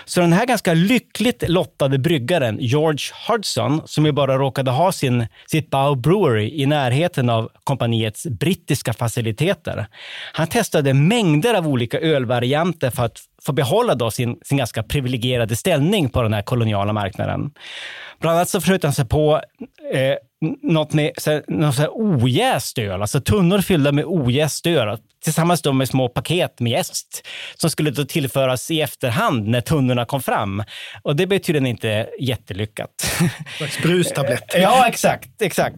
Så 0.05 0.21
den 0.21 0.33
här 0.33 0.47
ganska 0.47 0.75
lyckligt 0.75 1.49
lottade 1.49 1.99
bryggaren 1.99 2.59
George 2.61 3.14
Hudson, 3.29 3.83
som 3.85 4.07
ju 4.07 4.12
bara 4.12 4.38
råkade 4.38 4.71
ha 4.71 4.93
sin, 4.93 5.27
sitt 5.47 5.71
Bow 5.71 6.01
Brewery 6.01 6.62
i 6.62 6.67
närheten 6.67 7.31
av 7.31 7.51
kompaniets 7.64 8.27
brittiska 8.27 8.93
faciliteter, 8.93 9.87
han 10.33 10.47
testade 10.47 10.95
mängder 10.95 11.55
av 11.55 11.69
olika 11.69 12.01
ölvarianter 12.01 12.91
för 12.91 13.05
att 13.05 13.21
få 13.48 13.52
behålla 13.52 13.94
då 13.94 14.11
sin, 14.11 14.38
sin 14.44 14.58
ganska 14.58 14.82
privilegierade 14.82 15.56
ställning 15.56 16.08
på 16.08 16.22
den 16.22 16.32
här 16.32 16.42
koloniala 16.42 16.92
marknaden. 16.92 17.50
Bland 18.20 18.37
annat 18.37 18.48
så 18.48 18.61
försökte 18.61 18.87
han 18.87 18.94
sig 18.94 19.04
på 19.04 19.42
eh, 19.94 20.14
något 20.62 20.92
med 20.92 21.12
något 21.48 21.88
ojäst 21.88 22.78
öl, 22.78 23.00
alltså 23.00 23.20
tunnor 23.20 23.61
fyllda 23.61 23.92
med 23.92 24.04
ojäst 24.06 24.66
öl 24.66 24.98
tillsammans 25.24 25.62
då 25.62 25.72
med 25.72 25.88
små 25.88 26.08
paket 26.08 26.61
med 26.61 26.72
jäst 26.72 27.26
som 27.54 27.70
skulle 27.70 27.90
då 27.90 28.04
tillföras 28.04 28.70
i 28.70 28.80
efterhand 28.80 29.48
när 29.48 29.61
tunnorna 29.61 30.04
kom 30.04 30.22
fram. 30.22 30.62
Och 31.02 31.16
det 31.16 31.26
blev 31.26 31.38
tydligen 31.38 31.66
inte 31.66 32.08
jättelyckat. 32.20 32.90
Brustablett. 33.82 34.44
ja, 34.54 34.88
exakt. 34.88 35.42
exakt. 35.42 35.76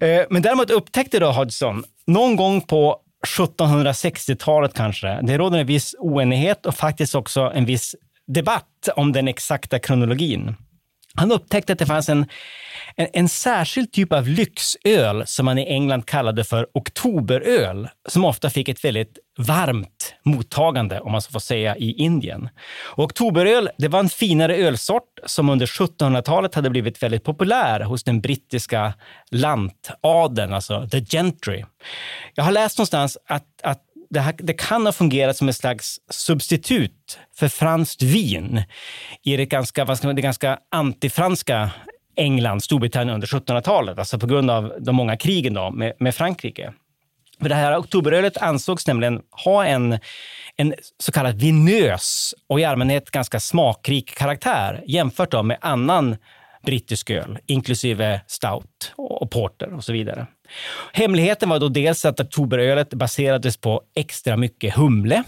Eh, 0.00 0.22
men 0.30 0.42
däremot 0.42 0.70
upptäckte 0.70 1.18
då 1.18 1.30
Hodgson 1.30 1.84
någon 2.06 2.36
gång 2.36 2.60
på 2.60 3.00
1760-talet 3.26 4.74
kanske, 4.74 5.20
det 5.22 5.38
råder 5.38 5.58
en 5.58 5.66
viss 5.66 5.94
oenighet 5.98 6.66
och 6.66 6.74
faktiskt 6.74 7.14
också 7.14 7.52
en 7.54 7.64
viss 7.64 7.94
debatt 8.26 8.88
om 8.96 9.12
den 9.12 9.28
exakta 9.28 9.78
kronologin. 9.78 10.54
Han 11.14 11.32
upptäckte 11.32 11.72
att 11.72 11.78
det 11.78 11.86
fanns 11.86 12.08
en, 12.08 12.26
en, 12.98 13.08
en, 13.12 13.28
särskild 13.28 13.92
typ 13.92 14.12
av 14.12 14.28
lyxöl 14.28 15.26
som 15.26 15.44
man 15.44 15.58
i 15.58 15.66
England 15.66 16.06
kallade 16.06 16.44
för 16.44 16.66
oktoberöl, 16.74 17.88
som 18.08 18.24
ofta 18.24 18.50
fick 18.50 18.68
ett 18.68 18.84
väldigt 18.84 19.18
varmt 19.38 20.14
mottagande, 20.24 21.00
om 21.00 21.12
man 21.12 21.22
så 21.22 21.30
får 21.30 21.40
säga, 21.40 21.76
i 21.76 21.92
Indien. 21.92 22.48
Och 22.84 23.04
oktoberöl 23.04 23.70
det 23.78 23.88
var 23.88 24.00
en 24.00 24.08
finare 24.08 24.56
ölsort 24.56 25.18
som 25.26 25.48
under 25.48 25.66
1700-talet 25.66 26.54
hade 26.54 26.70
blivit 26.70 27.02
väldigt 27.02 27.24
populär 27.24 27.80
hos 27.80 28.04
den 28.04 28.20
brittiska 28.20 28.94
lantadeln, 29.30 30.52
alltså 30.52 30.88
the 30.88 31.00
gentry. 31.00 31.64
Jag 32.34 32.44
har 32.44 32.52
läst 32.52 32.78
någonstans 32.78 33.18
att, 33.26 33.46
att 33.62 33.82
det, 34.10 34.20
här, 34.20 34.34
det, 34.38 34.52
kan 34.52 34.86
ha 34.86 34.92
fungerat 34.92 35.36
som 35.36 35.48
ett 35.48 35.56
slags 35.56 36.00
substitut 36.10 37.18
för 37.34 37.48
franskt 37.48 38.02
vin 38.02 38.62
i 39.22 39.36
det 39.36 39.46
ganska, 39.46 39.84
vad 39.84 39.98
ska 39.98 40.06
man, 40.06 40.16
det 40.16 40.22
ganska 40.22 40.58
antifranska 40.70 41.70
England, 42.18 42.60
Storbritannien 42.60 43.14
under 43.14 43.26
1700-talet, 43.26 43.98
alltså 43.98 44.18
på 44.18 44.26
grund 44.26 44.50
av 44.50 44.72
de 44.80 44.96
många 44.96 45.16
krigen 45.16 45.54
då 45.54 45.70
med, 45.70 45.92
med 45.98 46.14
Frankrike. 46.14 46.72
För 47.40 47.48
det 47.48 47.54
här 47.54 47.78
oktoberölet 47.78 48.36
ansågs 48.36 48.86
nämligen 48.86 49.20
ha 49.44 49.64
en, 49.64 49.98
en 50.56 50.74
så 50.98 51.12
kallad 51.12 51.40
vinös 51.40 52.34
och 52.48 52.60
i 52.60 52.64
allmänhet 52.64 53.10
ganska 53.10 53.40
smakrik 53.40 54.14
karaktär 54.14 54.84
jämfört 54.86 55.30
då 55.30 55.42
med 55.42 55.58
annan 55.60 56.16
brittisk 56.66 57.10
öl, 57.10 57.38
inklusive 57.46 58.20
stout 58.26 58.92
och 58.96 59.30
porter 59.30 59.74
och 59.74 59.84
så 59.84 59.92
vidare. 59.92 60.26
Hemligheten 60.92 61.48
var 61.48 61.58
då 61.58 61.68
dels 61.68 62.04
att 62.04 62.20
oktoberölet 62.20 62.90
baserades 62.90 63.56
på 63.56 63.82
extra 63.96 64.36
mycket 64.36 64.74
humle 64.74 65.24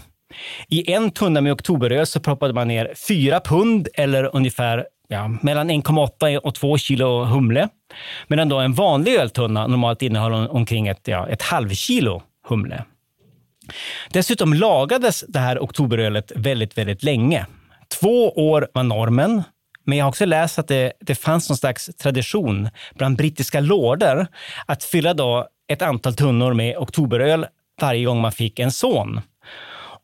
I 0.67 0.91
en 0.91 1.11
tunna 1.11 1.41
med 1.41 1.51
oktoberöl 1.51 2.05
så 2.05 2.19
proppade 2.19 2.53
man 2.53 2.67
ner 2.67 2.93
fyra 3.07 3.39
pund 3.39 3.87
eller 3.93 4.35
ungefär 4.35 4.85
ja, 5.11 5.27
mellan 5.41 5.71
1,8 5.71 6.37
och 6.37 6.55
2 6.55 6.77
kilo 6.77 7.23
humle. 7.23 7.69
Medan 8.27 8.49
då 8.49 8.59
en 8.59 8.73
vanlig 8.73 9.15
öltunna 9.15 9.67
normalt 9.67 10.01
innehåller 10.01 10.55
omkring 10.55 10.87
ett, 10.87 11.07
ja, 11.07 11.27
ett 11.27 11.41
halvkilo 11.41 12.21
humle. 12.47 12.83
Dessutom 14.09 14.53
lagades 14.53 15.23
det 15.27 15.39
här 15.39 15.59
oktoberölet 15.59 16.31
väldigt, 16.35 16.77
väldigt 16.77 17.03
länge. 17.03 17.45
Två 17.99 18.29
år 18.29 18.67
var 18.73 18.83
normen, 18.83 19.43
men 19.83 19.97
jag 19.97 20.05
har 20.05 20.09
också 20.09 20.25
läst 20.25 20.59
att 20.59 20.67
det, 20.67 20.93
det 20.99 21.15
fanns 21.15 21.49
någon 21.49 21.57
slags 21.57 21.89
tradition 22.01 22.69
bland 22.95 23.17
brittiska 23.17 23.59
lorder 23.59 24.27
att 24.65 24.83
fylla 24.83 25.13
då 25.13 25.47
ett 25.67 25.81
antal 25.81 26.13
tunnor 26.13 26.53
med 26.53 26.77
oktoberöl 26.77 27.45
varje 27.81 28.05
gång 28.05 28.21
man 28.21 28.31
fick 28.31 28.59
en 28.59 28.71
son. 28.71 29.21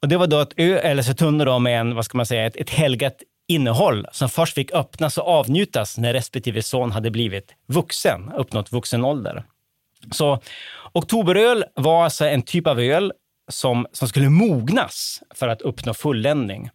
Och 0.01 0.07
det 0.07 0.17
var 0.17 0.27
då 0.27 0.39
ett 0.39 0.53
ö, 0.57 0.77
eller 0.77 1.03
så 1.03 1.13
tunnor 1.13 1.45
då 1.45 1.59
med 1.59 1.79
en, 1.79 1.95
vad 1.95 2.05
ska 2.05 2.17
man 2.17 2.25
säga, 2.25 2.45
ett, 2.45 2.55
ett 2.55 2.69
helgat 2.69 3.15
innehåll 3.47 4.07
som 4.11 4.29
först 4.29 4.53
fick 4.53 4.73
öppnas 4.73 5.17
och 5.17 5.27
avnjutas 5.27 5.97
när 5.97 6.13
respektive 6.13 6.61
son 6.61 6.91
hade 6.91 7.11
blivit 7.11 7.55
vuxen, 7.67 8.31
uppnått 8.35 8.71
vuxen 8.71 9.05
ålder. 9.05 9.43
Så 10.11 10.39
oktoberöl 10.93 11.65
var 11.73 12.03
alltså 12.03 12.25
en 12.25 12.41
typ 12.41 12.67
av 12.67 12.79
öl 12.79 13.13
som, 13.51 13.87
som 13.91 14.07
skulle 14.07 14.29
mognas 14.29 15.23
för 15.35 15.47
att 15.47 15.61
uppnå 15.61 15.93
fulländning. 15.93 16.69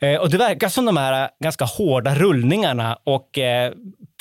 Eh, 0.00 0.20
och 0.20 0.30
det 0.30 0.38
verkar 0.38 0.68
som 0.68 0.84
de 0.84 0.96
här 0.96 1.30
ganska 1.42 1.64
hårda 1.64 2.14
rullningarna 2.14 2.98
och 3.04 3.38
eh, 3.38 3.72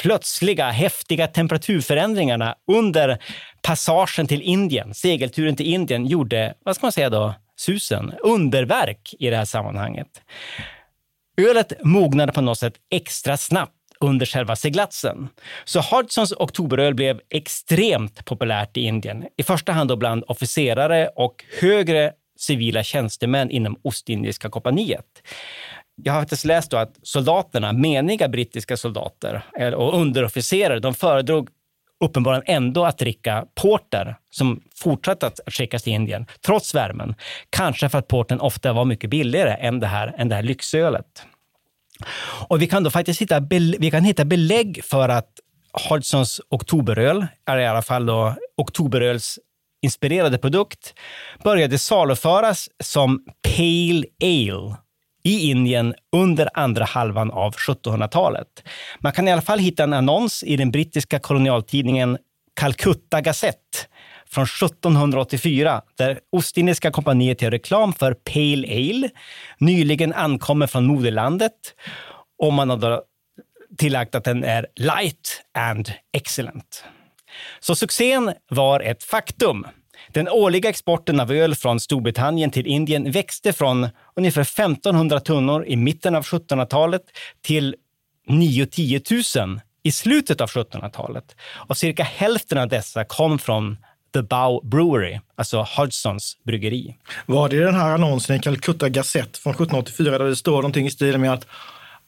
plötsliga 0.01 0.69
häftiga 0.69 1.27
temperaturförändringarna 1.27 2.55
under 2.67 3.17
passagen 3.61 4.27
till 4.27 4.41
Indien, 4.41 4.93
segelturen 4.93 5.55
till 5.55 5.65
Indien, 5.65 6.05
gjorde, 6.05 6.53
vad 6.63 6.75
ska 6.75 6.85
man 6.85 6.91
säga 6.91 7.09
då, 7.09 7.33
susen, 7.57 8.13
underverk 8.23 9.13
i 9.19 9.29
det 9.29 9.37
här 9.37 9.45
sammanhanget. 9.45 10.07
Ölet 11.39 11.73
mognade 11.83 12.31
på 12.31 12.41
något 12.41 12.59
sätt 12.59 12.73
extra 12.89 13.37
snabbt 13.37 13.73
under 13.99 14.25
själva 14.25 14.55
seglatsen. 14.55 15.27
Så 15.65 15.79
Hodgsons 15.79 16.31
oktoberöl 16.31 16.93
blev 16.93 17.19
extremt 17.29 18.25
populärt 18.25 18.77
i 18.77 18.81
Indien. 18.81 19.25
I 19.37 19.43
första 19.43 19.71
hand 19.71 19.89
då 19.89 19.95
bland 19.95 20.23
officerare 20.27 21.07
och 21.15 21.45
högre 21.61 22.11
civila 22.39 22.83
tjänstemän 22.83 23.51
inom 23.51 23.79
Ostindiska 23.81 24.49
kompaniet. 24.49 25.05
Jag 26.03 26.13
har 26.13 26.21
faktiskt 26.21 26.45
läst 26.45 26.73
att 26.73 26.99
soldaterna, 27.03 27.73
meniga 27.73 28.27
brittiska 28.27 28.77
soldater 28.77 29.41
eh, 29.59 29.73
och 29.73 30.01
underofficerare, 30.01 30.79
de 30.79 30.93
föredrog 30.93 31.49
uppenbarligen 31.99 32.43
ändå 32.55 32.85
att 32.85 32.97
dricka 32.97 33.45
porter 33.55 34.15
som 34.31 34.61
fortsatte 34.75 35.27
att 35.27 35.39
skickas 35.47 35.83
till 35.83 35.93
Indien, 35.93 36.25
trots 36.45 36.75
värmen. 36.75 37.15
Kanske 37.49 37.89
för 37.89 37.97
att 37.97 38.07
porten 38.07 38.39
ofta 38.39 38.73
var 38.73 38.85
mycket 38.85 39.09
billigare 39.09 39.53
än 39.53 39.79
det 39.79 39.87
här, 39.87 40.15
än 40.17 40.29
det 40.29 40.35
här 40.35 40.43
lyxölet. 40.43 41.25
Och 42.47 42.61
vi 42.61 42.67
kan 42.67 42.83
då 42.83 42.89
faktiskt 42.89 43.21
hitta, 43.21 43.39
vi 43.79 43.91
kan 43.91 44.03
hitta 44.03 44.25
belägg 44.25 44.81
för 44.83 45.09
att 45.09 45.29
Hodgsons 45.89 46.41
oktoberöl, 46.49 47.27
eller 47.49 47.59
i 47.59 47.67
alla 47.67 47.81
fall 47.81 48.05
då 48.05 48.35
oktoberöls 48.57 49.39
inspirerade 49.81 50.37
produkt, 50.37 50.93
började 51.43 51.77
saluföras 51.77 52.69
som 52.83 53.25
Pale 53.43 54.05
Ale 54.23 54.75
i 55.23 55.49
Indien 55.49 55.95
under 56.11 56.49
andra 56.53 56.85
halvan 56.85 57.31
av 57.31 57.55
1700-talet. 57.55 58.63
Man 58.99 59.11
kan 59.11 59.27
i 59.27 59.31
alla 59.31 59.41
fall 59.41 59.59
hitta 59.59 59.83
en 59.83 59.93
annons 59.93 60.43
i 60.43 60.57
den 60.57 60.71
brittiska 60.71 61.19
kolonialtidningen 61.19 62.17
Calcutta 62.53 63.21
Gazette 63.21 63.77
från 64.29 64.43
1784 64.43 65.81
där 65.97 66.19
Ostindiska 66.31 66.91
kompaniet 66.91 67.41
gör 67.41 67.51
reklam 67.51 67.93
för 67.93 68.13
Pale 68.13 68.67
Ale, 68.67 69.09
nyligen 69.57 70.13
ankommen 70.13 70.67
från 70.67 70.85
moderlandet 70.85 71.75
och 72.39 72.53
man 72.53 72.69
har 72.69 72.77
då 72.77 73.03
tillagt 73.77 74.15
att 74.15 74.23
den 74.23 74.43
är 74.43 74.67
light 74.75 75.43
and 75.57 75.91
excellent. 76.13 76.83
Så 77.59 77.75
succén 77.75 78.33
var 78.49 78.79
ett 78.79 79.03
faktum. 79.03 79.67
Den 80.07 80.29
årliga 80.29 80.69
exporten 80.69 81.19
av 81.19 81.31
öl 81.31 81.55
från 81.55 81.79
Storbritannien 81.79 82.51
till 82.51 82.67
Indien 82.67 83.11
växte 83.11 83.53
från 83.53 83.89
ungefär 84.15 84.41
1500 84.41 85.19
tunnor 85.19 85.65
i 85.65 85.75
mitten 85.75 86.15
av 86.15 86.23
1700-talet 86.23 87.01
till 87.41 87.75
9-10 88.27 89.45
000 89.45 89.59
i 89.83 89.91
slutet 89.91 90.41
av 90.41 90.49
1700-talet. 90.49 91.35
Och 91.53 91.77
cirka 91.77 92.03
hälften 92.03 92.57
av 92.57 92.67
dessa 92.67 93.03
kom 93.03 93.39
från 93.39 93.77
The 94.13 94.21
Bow 94.21 94.61
Brewery, 94.63 95.19
alltså 95.35 95.67
Hodgsons 95.77 96.37
bryggeri. 96.43 96.95
Var 97.25 97.49
det 97.49 97.59
den 97.59 97.75
här 97.75 97.93
annonsen 97.93 98.35
i 98.35 98.39
Calcutta 98.39 98.89
Gazette 98.89 99.39
från 99.39 99.53
1784 99.53 100.17
där 100.17 100.25
det 100.25 100.35
står 100.35 100.55
någonting 100.55 100.87
i 100.87 100.91
stil 100.91 101.17
med 101.17 101.33
att 101.33 101.45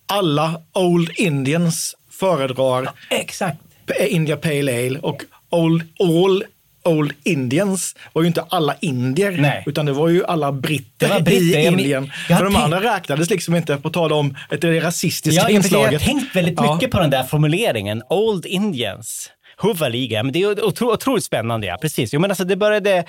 alla 0.06 0.62
Old 0.74 1.12
Indians 1.18 1.96
föredrar 2.10 2.84
ja, 2.84 2.94
exakt. 3.10 3.58
India 4.00 4.38
Pale 4.38 4.86
Ale 4.86 5.00
och 5.00 5.24
Old, 5.50 5.84
All 6.00 6.44
Old 6.84 7.14
Indians 7.24 7.96
var 8.14 8.22
ju 8.22 8.28
inte 8.28 8.46
alla 8.50 8.76
indier, 8.80 9.32
Nej. 9.32 9.64
utan 9.68 9.86
det 9.86 9.94
var 9.94 10.10
ju 10.10 10.26
alla 10.26 10.52
britter, 10.52 11.10
var 11.10 11.20
britter 11.20 11.60
i 11.60 11.66
Indien. 11.66 12.04
Jag, 12.04 12.12
jag 12.30 12.38
För 12.38 12.46
de 12.46 12.56
andra 12.56 12.82
räknades 12.96 13.30
liksom 13.30 13.56
inte, 13.56 13.78
på 13.78 13.90
tal 13.90 14.14
om 14.14 14.36
ett 14.50 14.64
rasistiska 14.64 15.42
ja, 15.42 15.50
inslaget. 15.50 15.92
Jag 15.92 16.00
har 16.00 16.06
tänkt 16.06 16.36
väldigt 16.36 16.62
mycket 16.62 16.82
ja. 16.82 16.88
på 16.88 17.00
den 17.00 17.10
där 17.10 17.24
formuleringen, 17.24 18.04
Old 18.10 18.46
Indians. 18.46 19.32
Huvaliga, 19.64 20.24
men 20.24 20.34
det 20.34 20.42
är 20.42 20.66
otro, 20.66 20.94
otroligt 20.94 21.24
spännande. 21.24 21.68
Ja. 21.68 21.78
Precis. 21.82 22.14
Jo, 22.14 22.20
men 22.20 22.32
alltså 22.32 22.44
det, 22.44 22.56
började, 22.56 23.06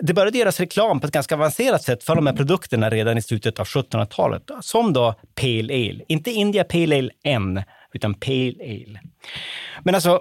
det 0.00 0.14
började 0.14 0.38
göras 0.38 0.60
reklam 0.60 1.00
på 1.00 1.06
ett 1.06 1.12
ganska 1.12 1.34
avancerat 1.34 1.82
sätt 1.82 2.04
för 2.04 2.14
de 2.14 2.26
här 2.26 2.34
produkterna 2.34 2.90
redan 2.90 3.18
i 3.18 3.22
slutet 3.22 3.60
av 3.60 3.66
1700-talet. 3.66 4.42
Som 4.60 4.92
då 4.92 5.14
Pale 5.34 5.74
Ale. 5.74 6.04
Inte 6.08 6.30
India 6.30 6.64
Pale 6.64 6.98
Ale 6.98 7.10
än, 7.24 7.62
utan 7.92 8.14
Pale 8.14 8.54
Ale. 8.60 9.00
Men 9.84 9.94
alltså, 9.94 10.20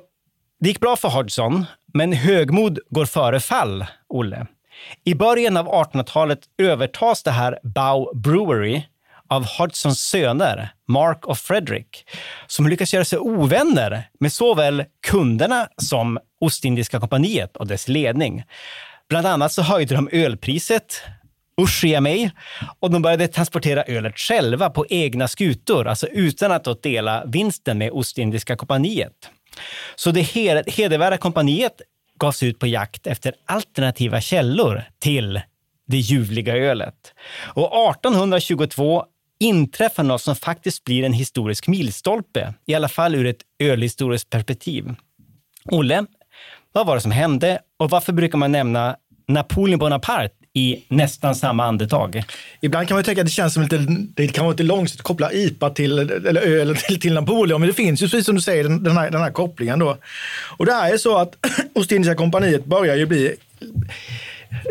det 0.60 0.68
gick 0.68 0.80
bra 0.80 0.96
för 0.96 1.10
Hodgson, 1.10 1.66
men 1.96 2.14
högmod 2.14 2.80
går 2.90 3.06
före 3.06 3.40
fall, 3.40 3.86
Olle. 4.08 4.48
I 5.04 5.16
början 5.16 5.58
av 5.58 5.68
1800-talet 5.68 6.40
övertas 6.58 7.24
det 7.24 7.32
här 7.32 7.60
Bow 7.64 8.12
Brewery 8.16 8.82
av 9.30 9.46
Hodgsons 9.46 10.02
söner, 10.02 10.70
Mark 10.88 11.26
och 11.26 11.38
Frederick, 11.38 12.06
som 12.48 12.68
lyckas 12.68 12.94
göra 12.94 13.06
sig 13.06 13.20
ovänner 13.20 14.10
med 14.20 14.34
såväl 14.34 14.84
kunderna 15.08 15.68
som 15.78 16.20
Ostindiska 16.40 17.00
kompaniet 17.00 17.58
och 17.58 17.68
dess 17.68 17.88
ledning. 17.88 18.44
Bland 19.10 19.28
annat 19.28 19.52
så 19.54 19.62
höjde 19.62 19.96
de 19.96 20.10
ölpriset 20.12 21.02
usch 21.62 22.02
mig. 22.02 22.32
Och 22.80 22.92
de 22.92 23.02
började 23.02 23.28
transportera 23.28 23.84
ölet 23.84 24.20
själva 24.20 24.70
på 24.70 24.86
egna 24.90 25.28
skutor, 25.28 25.88
alltså 25.88 26.08
utan 26.08 26.52
att 26.52 26.84
dela 26.84 27.26
vinsten 27.26 27.78
med 27.78 27.92
Ostindiska 27.92 28.56
kompaniet. 28.56 29.30
Så 29.96 30.12
det 30.12 30.22
hedervärda 30.22 31.18
kompaniet 31.18 31.82
gav 32.20 32.32
sig 32.32 32.50
ut 32.50 32.60
på 32.60 32.68
jakt 32.68 33.08
efter 33.08 33.34
alternativa 33.46 34.22
källor 34.22 34.84
till 35.00 35.42
det 35.88 35.98
ljuvliga 35.98 36.58
ölet. 36.58 37.14
Och 37.54 37.90
1822 37.90 39.06
inträffar 39.40 40.04
något 40.04 40.22
som 40.22 40.36
faktiskt 40.36 40.84
blir 40.84 41.04
en 41.04 41.14
historisk 41.14 41.68
milstolpe, 41.68 42.54
i 42.66 42.76
alla 42.76 42.88
fall 42.88 43.16
ur 43.16 43.26
ett 43.26 43.42
ölhistoriskt 43.60 44.30
perspektiv. 44.30 44.96
Olle, 45.66 46.06
vad 46.72 46.88
var 46.88 46.96
det 46.96 47.02
som 47.02 47.12
hände 47.12 47.60
och 47.80 47.90
varför 47.90 48.14
brukar 48.14 48.38
man 48.38 48.52
nämna 48.52 48.96
Napoleon 49.28 49.80
Bonaparte 49.80 50.36
i 50.58 50.84
nästan 50.88 51.36
samma 51.36 51.66
andetag. 51.66 52.24
Ibland 52.62 52.88
kan 52.88 52.96
man 52.96 53.04
tänka 53.04 53.22
att 53.22 53.28
det 53.28 53.32
känns 53.32 53.54
som 53.54 53.64
lite, 53.64 53.86
det 54.16 54.28
kan 54.28 54.46
vara 54.46 54.52
lite 54.52 54.64
långsamt 54.64 55.00
att 55.00 55.04
koppla 55.04 55.32
IPA 55.32 55.70
till, 55.70 56.00
eller 56.00 56.42
öl 56.42 56.76
till, 56.76 57.00
till 57.00 57.14
Napoleon, 57.14 57.62
men 57.62 57.68
det 57.68 57.74
finns 57.74 58.04
ju 58.04 58.06
precis 58.06 58.26
som 58.26 58.36
du 58.36 58.42
säger 58.42 58.64
den, 58.64 58.84
den, 58.84 58.98
här, 58.98 59.12
den 59.12 59.22
här 59.22 59.32
kopplingen 59.32 59.80
då. 59.80 59.98
Och 60.58 60.66
det 60.66 60.72
är 60.72 60.98
så 60.98 61.18
att 61.18 61.36
Ostindiska 61.74 62.16
kompaniet 62.16 62.66
börjar 62.66 62.96
ju 62.96 63.06
bli 63.06 63.36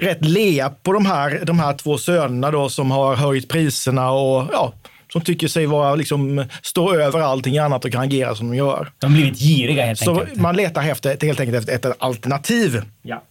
rätt 0.02 0.24
lea 0.24 0.70
på 0.70 0.92
de 0.92 1.06
här, 1.06 1.40
de 1.44 1.58
här 1.58 1.74
två 1.76 1.98
sönerna 1.98 2.50
då 2.50 2.68
som 2.68 2.90
har 2.90 3.16
höjt 3.16 3.48
priserna 3.48 4.10
och 4.10 4.48
ja, 4.52 4.72
som 5.12 5.20
tycker 5.20 5.48
sig 5.48 5.66
vara, 5.66 5.94
liksom, 5.94 6.44
stå 6.62 6.94
över 6.94 7.20
allting 7.20 7.58
annat 7.58 7.84
och 7.84 7.92
kan 7.92 8.02
agera 8.02 8.34
som 8.34 8.50
de 8.50 8.56
gör. 8.56 8.90
De 8.98 9.06
har 9.06 9.18
blivit 9.18 9.38
giriga 9.38 9.86
helt 9.86 9.98
så 9.98 10.20
enkelt. 10.20 10.40
Man 10.40 10.56
letar 10.56 10.82
efter, 10.82 11.26
helt 11.26 11.40
enkelt 11.40 11.58
efter 11.58 11.90
ett 11.90 11.96
alternativ. 11.98 12.82
Ja. 13.02 13.22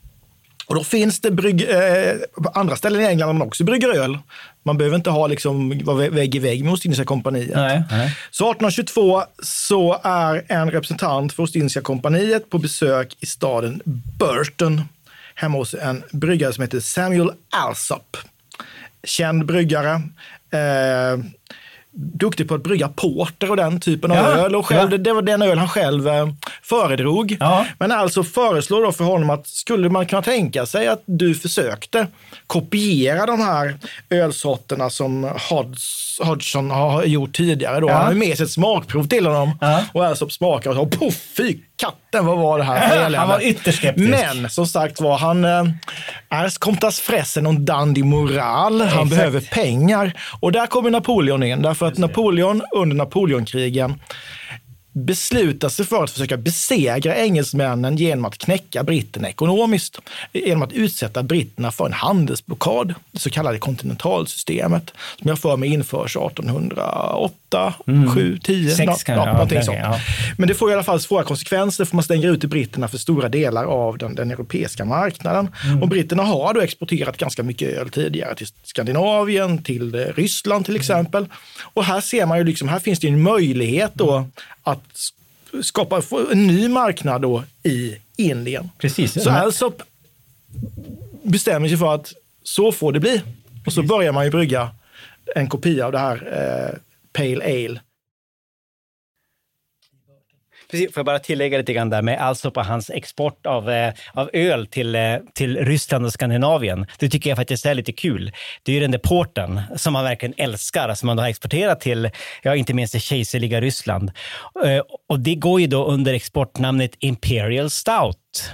Och 0.66 0.76
då 0.76 0.84
finns 0.84 1.20
det 1.20 1.32
brygg, 1.32 1.62
eh, 1.62 2.16
på 2.44 2.50
andra 2.54 2.76
ställen 2.76 3.02
i 3.02 3.06
England 3.06 3.38
man 3.38 3.48
också 3.48 3.64
brygger 3.64 3.90
öl. 3.90 4.18
Man 4.64 4.78
behöver 4.78 4.96
inte 4.96 5.10
ha 5.10 5.28
liksom, 5.28 5.82
vara 5.84 6.10
vägg 6.10 6.36
i 6.36 6.40
vägg 6.40 6.64
med 6.64 6.74
Ostindiska 6.74 7.06
kompaniet. 7.06 7.56
Nej, 7.56 7.84
nej. 7.92 8.18
Så 8.32 8.52
1822 8.52 9.24
så 9.44 10.00
är 10.04 10.44
en 10.48 10.72
representant 10.72 11.34
för 11.34 11.44
Ostindiska 11.44 11.82
kompaniet 11.82 12.50
på 12.50 12.58
besök 12.58 13.18
i 13.20 13.26
staden 13.26 13.82
Burton 14.20 14.82
hemma 15.36 15.58
hos 15.58 15.74
en 15.74 16.04
bryggare 16.12 16.54
som 16.54 16.62
heter 16.62 16.80
Samuel 16.80 17.32
Alsop. 17.50 18.18
Känd 19.04 19.46
bryggare. 19.46 20.02
Eh, 20.52 21.18
duktig 21.96 22.48
på 22.48 22.56
att 22.56 22.64
brygga 22.64 22.90
porter 22.90 23.50
och 23.50 23.58
den 23.58 23.80
typen 23.80 24.12
av 24.12 24.18
Ja, 24.18 24.24
öl. 24.24 24.56
Och 24.56 24.66
själv, 24.66 24.92
ja. 24.92 24.98
det, 24.98 25.14
var 25.14 25.22
den 25.22 25.42
öl 25.42 25.58
han 25.58 25.70
själv 25.70 26.08
eh, 26.08 26.28
föredrog. 26.64 27.38
Ja. 27.40 27.66
Men 27.80 27.92
alltså 27.92 28.24
föreslår 28.24 28.84
då 28.84 28.92
för 28.92 29.04
honom 29.04 29.30
att 29.30 29.48
skulle 29.48 29.90
man 29.90 30.06
kunna 30.06 30.22
tänka 30.22 30.66
sig 30.66 30.88
att 30.88 31.04
du 31.06 31.36
försökte 31.36 32.08
kopiera 32.48 33.26
de 33.26 33.40
här 33.40 33.76
ölsorterna 34.10 34.90
som 34.90 35.24
Hodgs, 35.50 36.20
Hodgson 36.24 36.72
har 36.72 37.04
gjort 37.04 37.34
tidigare. 37.34 37.80
Då. 37.80 37.90
Han 37.90 38.06
har 38.06 38.14
med 38.14 38.38
sig 38.38 38.44
ett 38.44 38.52
smakprov 38.52 39.08
till 39.08 39.26
honom 39.26 39.52
och 39.92 40.06
Alsop 40.06 40.32
smakar 40.32 40.70
och 40.70 40.76
så 40.76 40.86
poff, 40.86 41.18
fy 41.38 41.58
katten, 41.84 42.26
vad 42.26 42.38
var 42.38 42.58
det 42.58 42.64
här? 42.64 43.10
Han 43.18 43.28
var 43.28 43.42
ytterst 43.42 43.78
skeptisk. 43.78 44.10
Men 44.10 44.50
som 44.50 44.68
sagt 44.68 45.02
var, 45.02 45.18
han 45.18 45.46
eh, 45.46 45.64
är 46.30 46.60
komtas 46.60 47.00
fressen 47.00 47.48
och 47.48 47.62
dandy 47.62 48.04
moral. 48.04 48.82
Han 48.82 48.88
Exakt. 48.88 49.10
behöver 49.10 49.42
pengar. 49.42 50.14
Och 50.40 50.52
där 50.52 50.68
kommer 50.68 50.90
Napoleon 50.90 51.44
in. 51.44 51.62
Därför 51.62 51.88
att 51.88 51.98
Napoleon 51.98 52.62
under 52.72 52.96
Napoleonkrigen 52.96 54.00
beslutar 54.94 55.70
sig 55.70 55.86
för 55.86 56.04
att 56.04 56.12
försöka 56.12 56.38
besegra 56.38 57.16
engelsmännen 57.16 57.98
genom 57.98 58.26
att 58.26 58.38
knäcka 58.38 58.84
britterna 58.84 59.30
ekonomiskt. 59.30 60.00
Genom 60.34 60.62
att 60.64 60.72
utsätta 60.72 61.24
britterna 61.24 61.72
för 61.72 61.86
en 61.86 61.94
handelsblockad, 61.94 62.94
det 63.12 63.20
så 63.20 63.30
kallade 63.30 63.58
kontinentalsystemet, 63.58 64.94
som 65.20 65.30
jag 65.30 65.40
för 65.40 65.58
mig 65.58 65.74
införs 65.74 66.16
1808, 66.18 67.74
7, 68.14 68.40
10, 68.44 68.56
Mm. 68.64 68.76
Sex 68.76 68.80
nå- 68.80 68.86
kanske, 68.86 69.12
ja, 69.14 69.34
någonting 69.34 69.62
sånt. 69.64 69.78
ja. 69.82 70.00
Men 70.38 70.48
det 70.48 70.54
får 70.54 70.70
i 70.72 70.74
alla 70.74 70.84
fall 70.84 71.00
svåra 71.00 71.24
konsekvenser 71.24 71.86
för 71.86 71.96
man 71.96 72.04
stänger 72.04 72.32
ute 72.32 72.48
britterna 72.48 72.88
för 72.88 72.98
stora 72.98 73.30
delar 73.30 73.64
av 73.66 73.98
den, 73.98 74.16
den 74.16 74.32
europeiska 74.32 74.86
marknaden. 74.86 75.48
Mm. 75.66 75.82
Och 75.82 75.88
britterna 75.90 76.24
har 76.24 76.54
då 76.54 76.62
exporterat 76.62 77.18
ganska 77.18 77.44
mycket 77.44 77.70
öl 77.78 77.90
tidigare 77.90 78.36
till 78.36 78.48
Skandinavien, 78.64 79.64
till 79.64 79.96
eh, 79.96 80.00
Ryssland 80.00 80.66
till 80.66 80.76
exempel. 80.76 81.26
Och 81.74 81.84
här 81.84 82.02
ser 82.02 82.26
man 82.26 82.38
ju 82.38 82.44
liksom, 82.44 82.70
här 82.70 82.80
finns 82.80 83.00
det 83.00 83.08
en 83.08 83.22
möjlighet 83.22 83.92
då 83.94 84.28
att 84.64 84.83
skapa 85.62 86.02
en 86.32 86.48
ny 86.48 86.68
marknad 86.68 87.22
då 87.22 87.44
i 87.64 87.98
Indien. 88.16 88.70
Precis. 88.78 89.24
Så 89.24 89.30
Alsop 89.30 89.82
bestämmer 91.24 91.68
sig 91.68 91.78
för 91.78 91.96
att 91.96 92.14
så 92.44 92.72
får 92.72 92.92
det 92.92 93.00
bli. 93.00 93.22
Och 93.66 93.74
så 93.74 93.84
börjar 93.84 94.12
man 94.12 94.26
ju 94.26 94.32
brygga 94.32 94.70
en 95.36 95.50
kopia 95.50 95.86
av 95.86 95.92
det 95.92 96.00
här 96.00 96.16
eh, 96.16 96.80
Pale 97.14 97.44
Ale. 97.44 97.82
Precis, 100.74 100.94
får 100.94 101.00
jag 101.00 101.06
bara 101.06 101.20
tillägga 101.20 101.58
lite 101.58 101.74
grann 101.74 101.90
där 101.90 102.02
med 102.02 102.22
alltså 102.22 102.52
på 102.52 102.62
hans 102.62 102.90
export 102.90 103.46
av, 103.46 103.70
eh, 103.70 103.94
av 104.14 104.30
öl 104.34 104.68
till, 104.68 104.96
eh, 104.96 105.18
till 105.34 105.58
Ryssland 105.66 106.06
och 106.06 106.14
Skandinavien. 106.14 106.86
Det 107.00 107.10
tycker 107.10 107.30
jag 107.30 107.38
faktiskt 107.38 107.66
är 107.66 107.74
lite 107.74 107.92
kul. 107.92 108.32
Det 108.64 108.72
är 108.72 108.74
ju 108.74 108.80
den 108.80 108.92
där 108.92 109.00
porten 109.00 109.62
som 109.76 109.96
han 109.96 110.04
verkligen 110.04 110.34
älskar, 110.38 110.94
som 110.94 111.10
han 111.10 111.18
då 111.18 111.24
har 111.24 111.30
exporterat 111.30 111.82
till, 111.82 112.10
ja, 112.44 112.56
inte 112.56 112.74
minst 112.74 112.94
det 112.94 113.00
kejserliga 113.00 113.62
Ryssland. 113.62 114.12
Eh, 114.66 114.82
och 115.10 115.20
det 115.20 115.36
går 115.36 115.62
ju 115.62 115.68
då 115.68 115.86
under 115.86 116.14
exportnamnet 116.14 116.92
Imperial 117.00 117.70
Stout. 117.70 118.54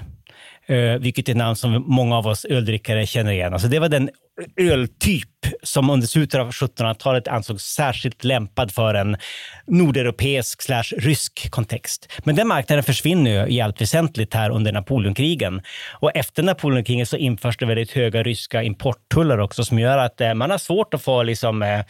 Eh, 0.66 1.00
vilket 1.00 1.28
är 1.28 1.32
ett 1.32 1.38
namn 1.38 1.56
som 1.56 1.84
många 1.88 2.18
av 2.18 2.28
oss 2.28 2.46
öldrickare 2.46 3.06
känner 3.06 3.32
igen. 3.32 3.54
Alltså 3.54 3.68
det 3.68 3.80
var 3.80 3.90
den 3.90 4.10
öltyp 4.56 5.28
som 5.64 5.90
under 5.90 6.08
slutet 6.08 6.40
av 6.40 6.52
1700-talet 6.52 7.28
ansågs 7.28 7.64
särskilt 7.64 8.24
lämpad 8.24 8.72
för 8.72 8.94
en 8.94 9.18
nordeuropeisk 9.68 10.62
slash 10.62 10.84
rysk 10.98 11.52
kontext. 11.52 12.12
Men 12.24 12.36
den 12.36 12.48
marknaden 12.48 12.84
försvinner 12.84 13.32
ju 13.32 13.54
i 13.54 13.62
allt 13.62 13.82
väsentligt 13.82 14.34
här 14.34 14.50
under 14.50 14.72
Napoleonkrigen. 14.72 15.62
Och 16.00 16.16
efter 16.16 16.44
Napoleonkrigen 16.44 17.06
så 17.06 17.18
införs 17.18 17.58
det 17.58 17.66
väldigt 17.66 17.92
höga 17.92 18.24
ryska 18.24 18.64
importtullar 18.64 19.38
också 19.38 19.66
som 19.66 19.80
gör 19.80 19.98
att 19.98 20.22
eh, 20.22 20.34
man 20.34 20.52
har 20.52 20.58
svårt 20.58 20.94
att 20.94 21.02
få 21.02 21.24
liksom, 21.24 21.62
eh, 21.62 21.82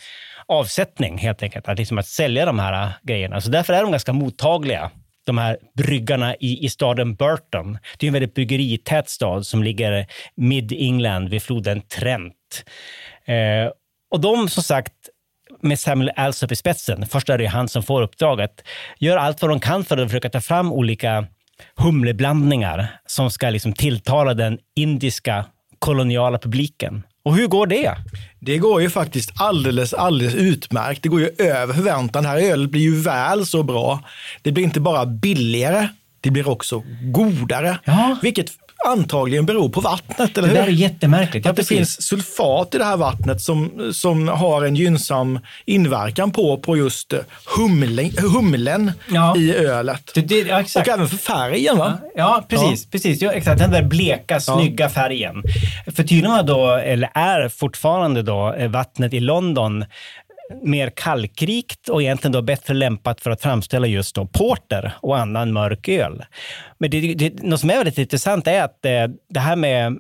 avsättning 0.46 1.18
helt 1.18 1.44
enkelt, 1.44 1.68
att, 1.68 1.78
liksom, 1.78 1.98
att 1.98 2.08
sälja 2.08 2.46
de 2.46 2.60
här 2.60 2.84
eh, 2.84 2.90
grejerna. 3.04 3.42
Så 3.42 3.50
därför 3.50 3.74
är 3.74 3.82
de 3.82 3.92
ganska 3.92 4.14
mottagliga 4.14 4.92
de 5.26 5.38
här 5.38 5.58
bryggarna 5.78 6.36
i, 6.36 6.66
i 6.66 6.70
staden 6.70 7.16
Burton. 7.16 7.78
Det 7.98 8.06
är 8.06 8.08
en 8.08 8.14
väldigt 8.14 8.34
bryggerität 8.34 9.10
stad 9.10 9.46
som 9.46 9.64
ligger 9.64 10.06
mid-England 10.36 11.30
vid 11.30 11.44
floden 11.44 11.82
Trent. 11.82 12.34
Eh, 13.26 13.72
och 14.12 14.20
de, 14.20 14.50
som 14.50 14.64
sagt, 14.64 14.94
med 15.62 15.80
Samuel 15.80 16.12
Alsop 16.16 16.52
i 16.52 16.56
spetsen, 16.56 17.06
först 17.06 17.30
är 17.30 17.38
det 17.38 17.46
han 17.46 17.68
som 17.68 17.84
får 17.84 18.02
uppdraget, 18.02 18.64
gör 19.00 19.18
allt 19.18 19.42
vad 19.42 19.52
de 19.52 19.60
kan 19.60 19.86
för 19.86 19.98
att 19.98 20.10
försöka 20.10 20.30
ta 20.30 20.42
fram 20.42 20.74
olika 20.74 21.26
humleblandningar 21.76 23.00
som 23.06 23.32
ska 23.32 23.50
liksom 23.50 23.74
tilltala 23.74 24.34
den 24.34 24.60
indiska 24.76 25.46
koloniala 25.80 26.38
publiken. 26.38 27.04
Och 27.24 27.36
hur 27.36 27.48
går 27.48 27.68
det? 27.68 27.96
Det 28.40 28.58
går 28.58 28.82
ju 28.82 28.90
faktiskt 28.90 29.32
alldeles, 29.42 29.94
alldeles 29.94 30.36
utmärkt. 30.36 31.04
Det 31.04 31.10
går 31.10 31.20
ju 31.20 31.30
över 31.38 31.74
förväntan. 31.74 32.24
Det 32.24 32.30
här 32.30 32.38
ölet 32.38 32.70
blir 32.70 32.82
ju 32.82 33.02
väl 33.02 33.46
så 33.46 33.64
bra. 33.64 34.00
Det 34.42 34.52
blir 34.52 34.64
inte 34.64 34.80
bara 34.80 35.06
billigare, 35.06 35.88
det 36.22 36.32
blir 36.32 36.48
också 36.48 36.84
godare. 37.02 37.80
Ja. 37.86 38.18
Vilket 38.22 38.52
antagligen 38.88 39.46
beror 39.46 39.70
på 39.70 39.82
vattnet, 39.82 40.38
eller 40.38 40.48
Det 40.48 40.54
hur? 40.54 40.62
där 40.62 40.68
är 40.68 40.72
jättemärkligt. 40.76 41.46
Ja, 41.46 41.52
att 41.52 41.56
det 41.56 41.62
precis. 41.62 41.78
finns 41.78 42.02
sulfat 42.08 42.76
i 42.76 42.78
det 42.78 42.84
här 42.86 42.98
vattnet 42.98 43.42
som, 43.42 43.90
som 43.94 44.28
har 44.28 44.66
en 44.66 44.76
gynnsam 44.76 45.40
inverkan 45.66 46.32
på, 46.32 46.58
på 46.58 46.78
just 46.78 47.14
eh, 47.14 47.20
humlen, 47.58 48.12
humlen 48.18 48.92
Ja. 49.12 49.38
i 49.38 49.56
ölet. 49.56 50.12
Det, 50.16 50.22
det, 50.22 50.40
ja. 50.40 50.64
Och 50.76 50.88
även 50.88 51.08
för 51.08 51.18
färgen. 51.18 51.78
Va? 51.78 51.98
Ja, 52.16 52.46
precis. 52.50 52.90
precis. 52.92 53.22
Ja, 53.22 53.32
exakt. 53.32 53.60
Den 53.60 53.72
där 53.72 53.84
bleka, 53.84 54.40
snygga 54.40 54.90
färgen. 54.90 55.44
För 55.86 56.04
tydligen 56.04 56.32
var 56.32 56.44
då, 56.44 56.72
eller 56.76 57.10
är 57.14 57.50
fortfarande 57.50 58.22
då, 58.22 58.54
eh, 58.54 58.70
vattnet 58.70 59.14
i 59.14 59.20
London 59.20 59.86
mer 60.62 60.90
kalkrikt 60.90 61.90
och 61.90 62.02
egentligen 62.02 62.32
då 62.32 62.42
bättre 62.42 62.74
lämpat 62.74 63.22
för 63.22 63.32
att 63.32 63.42
framställa 63.42 63.88
just 63.88 64.16
då 64.16 64.26
porter 64.26 64.94
och 65.02 65.18
annan 65.18 65.54
mörk 65.54 65.88
öl. 65.88 66.26
Men 66.78 66.90
det, 66.90 67.14
det, 67.14 67.44
något 67.44 67.60
som 67.60 67.70
är 67.70 67.76
väldigt 67.76 67.98
intressant 67.98 68.48
är 68.48 68.64
att 68.64 68.86
eh, 68.86 69.08
det 69.30 69.40
här 69.40 69.56
med 69.56 70.00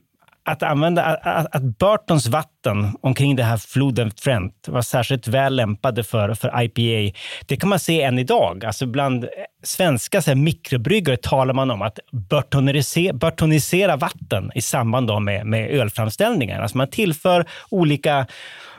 att 0.51 0.63
använda 0.63 1.03
att, 1.03 1.55
att 1.55 1.63
Burtons 1.63 2.27
vatten 2.27 2.97
omkring 3.01 3.35
den 3.35 3.45
här 3.45 3.57
floden 3.57 4.12
Trent 4.12 4.67
var 4.67 4.81
särskilt 4.81 5.27
väl 5.27 5.55
lämpade 5.55 6.03
för, 6.03 6.33
för 6.33 6.62
IPA. 6.62 7.17
Det 7.45 7.57
kan 7.57 7.69
man 7.69 7.79
se 7.79 8.01
än 8.01 8.19
idag. 8.19 8.65
Alltså 8.65 8.85
bland 8.85 9.27
svenska 9.63 10.21
så 10.21 10.29
här, 10.31 10.35
mikrobryggare 10.35 11.17
talar 11.17 11.53
man 11.53 11.71
om 11.71 11.81
att 11.81 11.99
burtonisera, 12.29 13.13
burtonisera 13.13 13.95
vatten 13.95 14.51
i 14.55 14.62
samband 14.62 15.07
då 15.07 15.19
med, 15.19 15.45
med 15.45 15.69
ölframställningar. 15.69 16.62
Alltså 16.62 16.77
man 16.77 16.89
tillför 16.89 17.45
olika 17.69 18.27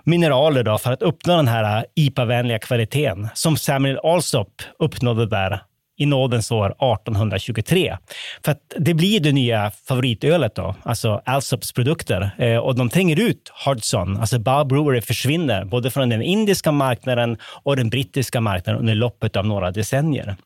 mineraler 0.04 0.62
då 0.62 0.78
för 0.78 0.92
att 0.92 1.02
uppnå 1.02 1.36
den 1.36 1.48
här 1.48 1.78
äh, 1.78 1.84
IPA-vänliga 1.94 2.58
kvaliteten 2.58 3.28
som 3.34 3.56
Samuel 3.56 3.98
Alsop 4.02 4.62
uppnådde 4.78 5.26
där 5.26 5.60
i 6.00 6.06
nådens 6.06 6.50
år 6.50 6.66
1823. 6.66 7.96
För 8.44 8.52
att 8.52 8.60
det 8.78 8.94
blir 8.94 9.20
det 9.20 9.32
nya 9.32 9.70
favoritölet 9.88 10.54
då, 10.54 10.74
alltså 10.82 11.22
Alsops 11.24 11.72
produkter. 11.72 12.30
Eh, 12.38 12.56
och 12.56 12.74
de 12.74 12.88
tränger 12.88 13.20
ut 13.20 13.52
Hodgson, 13.64 14.16
alltså 14.16 14.38
Bob 14.38 14.68
Brewery 14.68 15.00
försvinner 15.00 15.64
både 15.64 15.90
från 15.90 16.08
den 16.08 16.22
indiska 16.22 16.72
marknaden 16.72 17.36
och 17.42 17.76
den 17.76 17.90
brittiska 17.90 18.40
marknaden 18.40 18.80
under 18.80 18.94
loppet 18.94 19.36
av 19.36 19.46
några 19.46 19.70
decennier. 19.70 20.36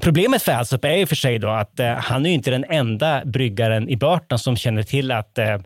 Problemet 0.00 0.42
för 0.42 0.52
Alsop 0.52 0.84
är 0.84 0.96
i 0.96 1.04
och 1.04 1.08
för 1.08 1.16
sig 1.16 1.38
då 1.38 1.48
att 1.48 1.80
eh, 1.80 1.92
han 1.92 2.26
är 2.26 2.30
ju 2.30 2.34
inte 2.34 2.50
den 2.50 2.64
enda 2.64 3.24
bryggaren 3.24 3.88
i 3.88 3.96
Burton 3.96 4.38
som 4.38 4.56
känner 4.56 4.82
till 4.82 5.10
att, 5.10 5.38
eh, 5.38 5.58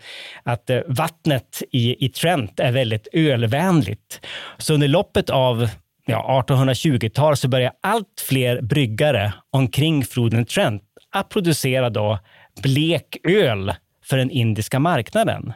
att 0.42 0.70
eh, 0.70 0.80
vattnet 0.86 1.62
i, 1.72 2.06
i 2.06 2.08
Trent 2.08 2.60
är 2.60 2.72
väldigt 2.72 3.08
ölvänligt. 3.12 4.20
Så 4.58 4.74
under 4.74 4.88
loppet 4.88 5.30
av 5.30 5.68
ja, 6.06 6.44
1820-tal 6.48 7.36
så 7.36 7.48
börjar 7.48 7.72
allt 7.82 8.24
fler 8.28 8.60
bryggare 8.60 9.32
omkring 9.50 10.04
floden 10.04 10.44
Trent 10.44 10.82
att 11.12 11.28
producera 11.28 11.90
då 11.90 12.18
blek 12.62 13.16
öl 13.28 13.74
för 14.04 14.16
den 14.16 14.30
indiska 14.30 14.78
marknaden. 14.78 15.52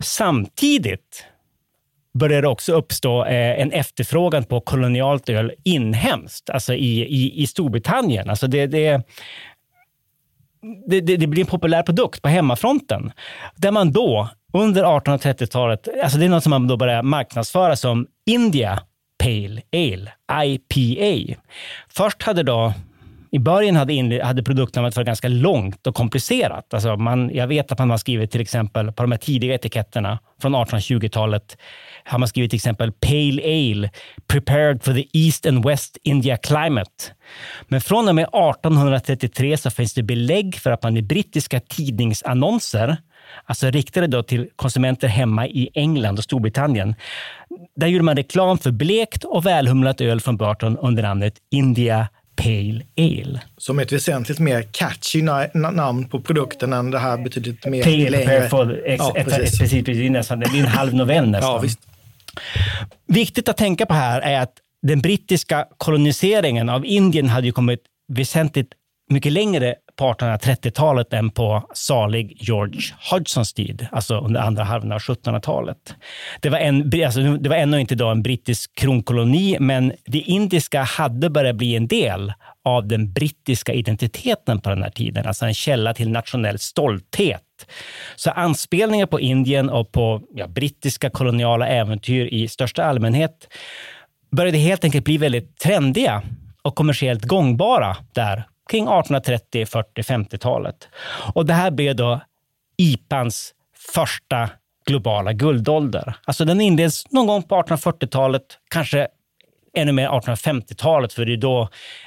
Samtidigt 0.00 1.24
börjar 2.12 2.42
det 2.42 2.48
också 2.48 2.72
uppstå 2.72 3.24
eh, 3.24 3.60
en 3.60 3.72
efterfrågan 3.72 4.44
på 4.44 4.60
kolonialt 4.60 5.28
öl 5.28 5.52
inhemskt, 5.64 6.50
alltså 6.50 6.74
i, 6.74 7.00
i, 7.00 7.42
i 7.42 7.46
Storbritannien. 7.46 8.30
Alltså 8.30 8.46
det, 8.46 8.66
det, 8.66 9.02
det, 10.86 11.00
det, 11.00 11.16
det 11.16 11.26
blir 11.26 11.42
en 11.42 11.46
populär 11.46 11.82
produkt 11.82 12.22
på 12.22 12.28
hemmafronten. 12.28 13.12
Där 13.56 13.70
man 13.70 13.92
då, 13.92 14.28
under 14.52 14.84
1830-talet, 14.84 15.88
alltså 16.02 16.18
det 16.18 16.24
är 16.24 16.28
något 16.28 16.42
som 16.42 16.50
man 16.50 16.68
då 16.68 16.76
börjar 16.76 17.02
marknadsföra 17.02 17.76
som 17.76 18.06
India 18.26 18.80
Pale 19.18 19.62
Ale, 19.72 20.12
IPA. 20.44 21.40
Först 21.88 22.22
hade 22.22 22.42
då 22.42 22.72
i 23.32 23.38
början 23.38 23.76
hade, 23.76 23.92
in, 23.92 24.20
hade 24.20 24.42
produktnamnet 24.42 24.96
varit 24.96 25.06
ganska 25.06 25.28
långt 25.28 25.86
och 25.86 25.94
komplicerat. 25.94 26.74
Alltså 26.74 26.96
man, 26.96 27.30
jag 27.34 27.46
vet 27.46 27.72
att 27.72 27.78
man 27.78 27.90
har 27.90 27.98
skrivit 27.98 28.30
till 28.30 28.40
exempel 28.40 28.92
på 28.92 29.02
de 29.02 29.12
här 29.12 29.18
tidiga 29.18 29.54
etiketterna 29.54 30.18
från 30.42 30.56
1820-talet 30.56 31.56
har 32.10 32.18
man 32.18 32.28
skrivit 32.28 32.50
till 32.50 32.56
exempel 32.56 32.92
Pale 32.92 33.42
Ale, 33.44 33.90
prepared 34.26 34.82
for 34.84 34.92
the 34.94 35.04
East 35.12 35.46
and 35.46 35.64
West 35.64 35.98
India 36.02 36.36
climate. 36.36 36.90
Men 37.68 37.80
från 37.80 38.08
och 38.08 38.14
med 38.14 38.22
1833 38.24 39.56
så 39.56 39.70
finns 39.70 39.94
det 39.94 40.02
belägg 40.02 40.54
för 40.56 40.70
att 40.70 40.82
man 40.82 40.96
i 40.96 41.02
brittiska 41.02 41.60
tidningsannonser 41.60 42.96
alltså 43.44 43.70
riktade 43.70 44.06
då 44.06 44.22
till 44.22 44.48
konsumenter 44.56 45.08
hemma 45.08 45.46
i 45.46 45.68
England 45.74 46.18
och 46.18 46.24
Storbritannien. 46.24 46.94
Där 47.76 47.86
gjorde 47.86 48.04
man 48.04 48.16
reklam 48.16 48.58
för 48.58 48.70
blekt 48.70 49.24
och 49.24 49.46
välhumlat 49.46 50.00
öl 50.00 50.20
från 50.20 50.36
Burton 50.36 50.76
under 50.78 51.02
namnet 51.02 51.34
India 51.50 52.08
Pale 52.36 52.82
Ale. 52.98 53.40
Som 53.58 53.78
ett 53.78 53.92
väsentligt 53.92 54.38
mer 54.38 54.62
catchy 54.72 55.22
na- 55.22 55.70
namn 55.72 56.08
på 56.08 56.20
produkten 56.20 56.72
än 56.72 56.90
det 56.90 56.98
här 56.98 57.18
betydligt 57.18 57.66
mer 57.66 57.82
Pale 57.82 58.10
längre. 58.10 58.48
för, 58.48 58.82
ex, 58.86 58.98
Ja, 58.98 59.12
ett, 59.16 59.24
precis. 59.26 59.58
precis, 59.58 59.84
precis, 59.84 60.10
nästan, 60.10 60.40
det 60.40 60.46
är 60.46 60.58
en 60.60 60.66
halv 60.66 60.94
novell 60.94 61.30
nästan. 61.30 61.50
Ja, 61.52 61.58
visst. 61.58 61.80
Viktigt 63.06 63.48
att 63.48 63.56
tänka 63.56 63.86
på 63.86 63.94
här 63.94 64.20
är 64.20 64.40
att 64.40 64.52
den 64.82 65.00
brittiska 65.00 65.66
koloniseringen 65.76 66.68
av 66.68 66.86
Indien 66.86 67.28
hade 67.28 67.46
ju 67.46 67.52
kommit 67.52 67.80
väsentligt 68.08 68.72
mycket 69.10 69.32
längre 69.32 69.74
på 69.96 70.12
1830-talet 70.12 71.12
än 71.12 71.30
på 71.30 71.62
salig 71.74 72.36
George 72.40 72.80
Hodgsons 73.10 73.52
tid, 73.52 73.86
alltså 73.92 74.18
under 74.18 74.40
andra 74.40 74.64
halvan 74.64 74.92
av 74.92 74.98
1700-talet. 74.98 75.94
Det 76.40 76.48
var, 76.48 76.58
en, 76.58 77.04
alltså, 77.04 77.20
det 77.20 77.48
var 77.48 77.56
ännu 77.56 77.80
inte 77.80 77.94
då 77.94 78.08
en 78.08 78.22
brittisk 78.22 78.74
kronkoloni, 78.74 79.56
men 79.60 79.92
det 80.06 80.18
indiska 80.18 80.82
hade 80.82 81.30
börjat 81.30 81.56
bli 81.56 81.76
en 81.76 81.86
del 81.86 82.32
av 82.64 82.88
den 82.88 83.12
brittiska 83.12 83.72
identiteten 83.72 84.60
på 84.60 84.70
den 84.70 84.82
här 84.82 84.90
tiden, 84.90 85.26
alltså 85.26 85.46
en 85.46 85.54
källa 85.54 85.94
till 85.94 86.10
nationell 86.10 86.58
stolthet. 86.58 87.42
Så 88.16 88.30
anspelningar 88.30 89.06
på 89.06 89.20
Indien 89.20 89.70
och 89.70 89.92
på 89.92 90.22
ja, 90.34 90.46
brittiska 90.46 91.10
koloniala 91.10 91.68
äventyr 91.68 92.26
i 92.26 92.48
största 92.48 92.84
allmänhet 92.84 93.48
började 94.30 94.58
helt 94.58 94.84
enkelt 94.84 95.04
bli 95.04 95.18
väldigt 95.18 95.58
trendiga 95.58 96.22
och 96.62 96.74
kommersiellt 96.74 97.24
gångbara 97.24 97.96
där 98.12 98.44
kring 98.70 98.84
1830, 98.84 99.66
40, 99.66 100.02
50-talet. 100.02 100.88
Och 101.34 101.46
det 101.46 101.52
här 101.52 101.70
blev 101.70 101.96
då 101.96 102.20
IPAns 102.76 103.54
första 103.94 104.50
globala 104.86 105.32
guldålder. 105.32 106.14
Alltså 106.24 106.44
den 106.44 106.60
inleds 106.60 107.10
någon 107.10 107.26
gång 107.26 107.42
på 107.42 107.62
1840-talet, 107.62 108.42
kanske 108.70 109.08
ännu 109.76 109.92
mer 109.92 110.08
1850-talet, 110.08 111.12
för 111.12 111.24
det 111.24 111.32
är 111.32 111.36
då 111.36 111.62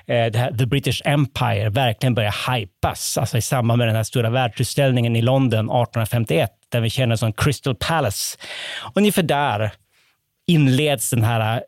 eh, 0.08 0.26
det 0.26 0.38
här, 0.38 0.52
The 0.58 0.66
British 0.66 1.02
Empire 1.06 1.70
verkligen 1.70 2.14
börjar 2.14 2.52
hypas, 2.52 3.18
alltså 3.18 3.38
i 3.38 3.42
samband 3.42 3.78
med 3.78 3.88
den 3.88 3.96
här 3.96 4.04
stora 4.04 4.30
världsutställningen 4.30 5.16
i 5.16 5.22
London 5.22 5.66
1851, 5.66 6.50
där 6.70 6.82
vi 6.82 6.90
känner 6.90 7.16
som 7.16 7.34
Crystal 7.34 7.76
Palace. 7.76 8.38
Ungefär 8.96 9.24
där 9.24 9.72
inleds 10.48 11.10
den 11.10 11.24
här 11.24 11.56
eh, 11.56 11.62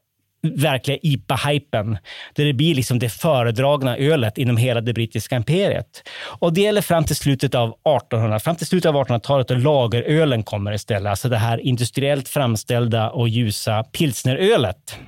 verkliga 0.54 0.98
IPA-hypen, 1.02 1.98
där 2.36 2.46
det 2.46 2.54
blir 2.54 2.76
liksom 2.76 3.00
det 3.00 3.10
föredragna 3.10 3.98
ölet 3.98 4.38
inom 4.38 4.58
hela 4.58 4.82
det 4.82 4.94
brittiska 4.94 5.36
imperiet. 5.36 6.04
Och 6.40 6.54
det 6.54 6.62
gäller 6.62 6.82
fram 6.82 7.04
till 7.04 7.16
slutet 7.16 7.56
av 7.56 7.70
1800, 7.70 8.40
fram 8.40 8.56
till 8.56 8.68
slutet 8.68 8.90
av 8.90 8.96
1800-talet 8.96 9.52
och 9.52 9.60
lagerölen 9.60 10.44
kommer 10.44 10.74
istället, 10.74 11.10
alltså 11.10 11.30
det 11.30 11.38
här 11.38 11.58
industriellt 11.58 12.30
framställda 12.30 13.10
och 13.10 13.30
ljusa 13.30 13.84
pilsnerölet 13.84 15.00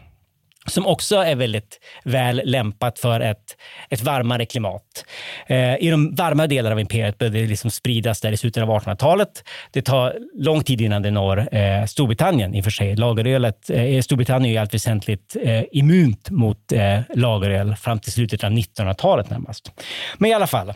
som 0.68 0.86
också 0.88 1.16
är 1.16 1.36
väldigt 1.36 1.80
väl 2.04 2.42
lämpat 2.46 3.00
för 3.00 3.20
ett, 3.20 3.58
ett 3.90 4.02
varmare 4.02 4.46
klimat. 4.46 5.06
Eh, 5.48 5.76
I 5.76 5.90
de 5.90 6.16
varma 6.16 6.48
delarna 6.48 6.74
av 6.74 6.80
imperiet 6.80 7.18
började 7.18 7.40
det 7.40 7.48
liksom 7.48 7.72
spridas 7.72 8.22
där 8.22 8.32
i 8.32 8.38
slutet 8.38 8.64
av 8.64 8.70
1800-talet. 8.70 9.44
Det 9.72 9.82
tar 9.82 10.18
lång 10.36 10.64
tid 10.64 10.82
innan 10.82 11.02
det 11.02 11.12
når 11.12 11.56
eh, 11.56 11.86
Storbritannien 11.86 12.56
i 12.56 12.60
och 12.60 12.64
för 12.64 12.72
sig. 12.72 12.96
Lagerölet, 12.96 13.70
eh, 13.70 14.02
Storbritannien 14.02 14.52
är 14.52 14.56
i 14.56 14.58
allt 14.58 14.74
väsentligt 14.74 15.36
eh, 15.44 15.64
immunt 15.72 16.30
mot 16.30 16.72
eh, 16.72 17.00
lageröl 17.16 17.76
fram 17.76 18.00
till 18.00 18.12
slutet 18.12 18.44
av 18.44 18.52
1900-talet 18.52 19.30
närmast. 19.30 19.72
Men 20.18 20.32
i 20.32 20.34
alla 20.34 20.48
fall, 20.48 20.74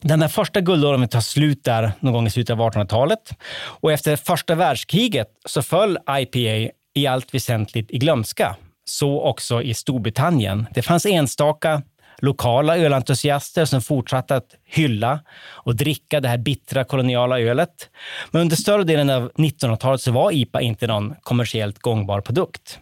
den 0.00 0.20
där 0.20 0.28
första 0.28 0.60
guldormen 0.60 1.08
tar 1.08 1.20
slut 1.20 1.64
där 1.64 1.92
någon 2.00 2.12
gång 2.12 2.26
i 2.26 2.30
slutet 2.30 2.52
av 2.52 2.58
1800-talet. 2.58 3.30
Och 3.56 3.92
efter 3.92 4.16
första 4.16 4.54
världskriget 4.54 5.28
så 5.44 5.62
föll 5.62 5.98
IPA 6.10 6.72
i 6.94 7.06
allt 7.06 7.34
väsentligt 7.34 7.90
i 7.90 7.98
glömska. 7.98 8.56
Så 8.84 9.22
också 9.22 9.62
i 9.62 9.74
Storbritannien. 9.74 10.66
Det 10.74 10.82
fanns 10.82 11.06
enstaka 11.06 11.82
lokala 12.18 12.78
ölentusiaster 12.78 13.64
som 13.64 13.82
fortsatte 13.82 14.36
att 14.36 14.54
hylla 14.64 15.20
och 15.50 15.76
dricka 15.76 16.20
det 16.20 16.28
här 16.28 16.38
bittra 16.38 16.84
koloniala 16.84 17.40
ölet. 17.40 17.90
Men 18.30 18.42
under 18.42 18.56
större 18.56 18.84
delen 18.84 19.10
av 19.10 19.32
1900-talet 19.32 20.00
så 20.00 20.12
var 20.12 20.32
IPA 20.32 20.60
inte 20.60 20.86
någon 20.86 21.14
kommersiellt 21.22 21.78
gångbar 21.78 22.20
produkt. 22.20 22.78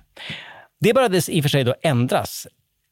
Det 0.80 0.94
började 0.94 1.22
i 1.28 1.40
och 1.40 1.44
för 1.44 1.48
sig 1.48 1.64
då 1.64 1.74
ändras 1.82 2.46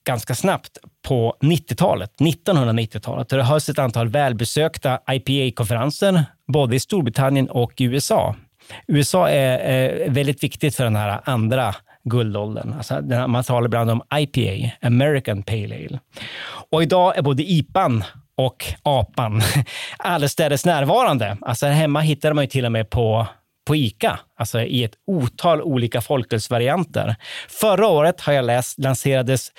ganska 0.07 0.35
snabbt 0.35 0.79
på 1.03 1.37
90-talet, 1.41 2.13
1990-talet. 2.19 3.29
Det 3.29 3.43
hölls 3.43 3.69
ett 3.69 3.79
antal 3.79 4.09
välbesökta 4.09 5.01
IPA-konferenser 5.13 6.25
både 6.47 6.77
i 6.77 6.81
Storbritannien 6.81 7.51
och 7.51 7.81
i 7.81 7.85
USA. 7.85 8.37
USA 8.87 9.29
är, 9.29 9.59
är 9.59 10.11
väldigt 10.11 10.43
viktigt 10.43 10.77
för 10.77 10.85
den 10.85 10.97
här 10.97 11.21
andra 11.25 11.75
guldåldern. 12.05 12.73
Alltså, 12.73 13.01
man 13.29 13.45
talar 13.45 13.67
ibland 13.67 13.91
om 13.91 14.03
IPA, 14.15 14.71
American 14.83 15.43
Pale 15.43 15.75
Ale. 15.75 15.99
Och 16.71 16.83
idag 16.83 17.19
är 17.19 17.23
både 17.23 17.43
IPAn 17.43 18.05
och 18.37 18.65
APAn 18.83 19.43
allestädes 19.99 20.67
närvarande. 20.67 21.37
Alltså 21.41 21.67
här 21.67 21.73
hemma 21.73 22.01
hittar 22.01 22.33
man 22.33 22.45
ju 22.45 22.49
till 22.49 22.65
och 22.65 22.73
med 22.73 22.91
på 22.91 23.27
på 23.67 23.77
ICA, 23.77 24.21
alltså 24.37 24.61
i 24.61 24.85
ett 24.85 24.95
otal 25.07 25.63
olika 25.63 26.01
folkölsvarianter. 26.01 27.17
Förra 27.49 27.87
året 27.87 28.21
har 28.21 28.33
jag 28.33 28.45
läst 28.45 28.79
lanserades 28.79 29.53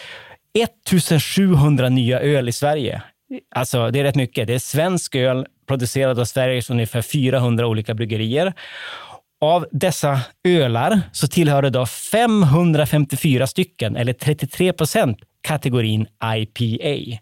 1700 0.54 1.90
nya 1.90 2.20
öl 2.20 2.50
i 2.50 2.52
Sverige. 2.52 3.02
Alltså 3.56 3.92
det 3.92 4.00
är 4.00 4.04
rätt 4.04 4.16
mycket. 4.16 4.48
Det 4.48 4.54
är 4.54 4.60
svensk 4.60 5.16
öl 5.16 5.46
producerad 5.68 6.20
av 6.20 6.26
Sveriges 6.26 6.70
ungefär 6.70 7.02
400 7.02 7.68
olika 7.68 7.94
bryggerier. 7.94 8.54
Av 9.42 9.68
dessa 9.72 10.20
ölar 10.44 11.02
så 11.12 11.28
tillhörde 11.28 11.70
då 11.70 11.86
554 11.86 13.48
stycken, 13.48 13.96
eller 13.96 14.14
33 14.14 14.74
procent, 14.74 15.18
kategorin 15.42 16.08
IPA. 16.36 17.20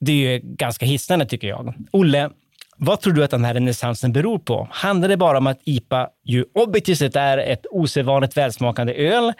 Det 0.00 0.12
är 0.12 0.16
ju 0.16 0.40
ganska 0.42 0.86
hisnande 0.86 1.26
tycker 1.26 1.48
jag. 1.48 1.74
Olle, 1.90 2.30
vad 2.76 3.00
tror 3.00 3.12
du 3.12 3.24
att 3.24 3.30
den 3.30 3.44
här 3.44 3.54
renässansen 3.54 4.12
beror 4.12 4.38
på? 4.38 4.68
Handlar 4.70 5.08
det 5.08 5.16
bara 5.16 5.38
om 5.38 5.46
att 5.46 5.60
IPA 5.64 6.08
ju 6.24 6.44
objektivt 6.54 6.98
sett 6.98 7.16
är 7.16 7.38
ett 7.38 7.66
osedvanligt 7.70 8.36
välsmakande 8.36 8.94
öl? 8.94 9.32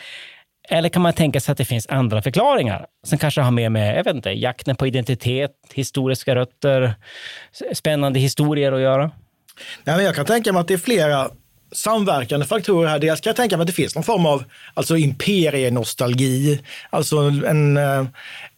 Eller 0.69 0.89
kan 0.89 1.03
man 1.03 1.13
tänka 1.13 1.41
sig 1.41 1.53
att 1.53 1.59
det 1.59 1.65
finns 1.65 1.87
andra 1.87 2.23
förklaringar 2.23 2.87
som 3.07 3.19
kanske 3.19 3.41
har 3.41 3.51
mer 3.51 3.69
med 3.69 3.99
jag 3.99 4.05
vet 4.05 4.15
inte, 4.15 4.31
jakten 4.31 4.77
på 4.77 4.87
identitet, 4.87 5.53
historiska 5.73 6.35
rötter, 6.35 6.95
spännande 7.73 8.21
historier 8.21 8.73
att 8.73 8.81
göra? 8.81 9.11
Nej, 9.85 9.97
men 9.97 10.05
jag 10.05 10.15
kan 10.15 10.25
tänka 10.27 10.53
mig 10.53 10.61
att 10.61 10.69
det 10.69 10.75
är 10.75 10.79
flera 10.79 11.31
samverkande 11.73 12.47
faktorer 12.47 12.89
här. 12.89 12.99
Dels 12.99 13.21
kan 13.21 13.31
jag 13.31 13.37
tänka 13.37 13.57
mig 13.57 13.63
att 13.63 13.67
det 13.67 13.73
finns 13.73 13.95
någon 13.95 14.05
form 14.05 14.27
av 14.27 14.45
alltså 14.75 14.97
imperienostalgi, 14.97 16.61
alltså 16.91 17.17
en, 17.19 17.77
eh, 17.77 18.05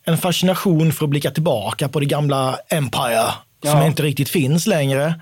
en 0.05 0.19
fascination 0.19 0.93
för 0.93 1.05
att 1.05 1.11
blicka 1.11 1.31
tillbaka 1.31 1.89
på 1.89 2.01
det 2.01 2.07
gamla 2.07 2.59
Empire 2.69 3.25
som 3.65 3.79
Ja. 3.79 3.87
inte 3.87 4.03
riktigt 4.03 4.29
finns 4.29 4.67
längre. 4.67 5.15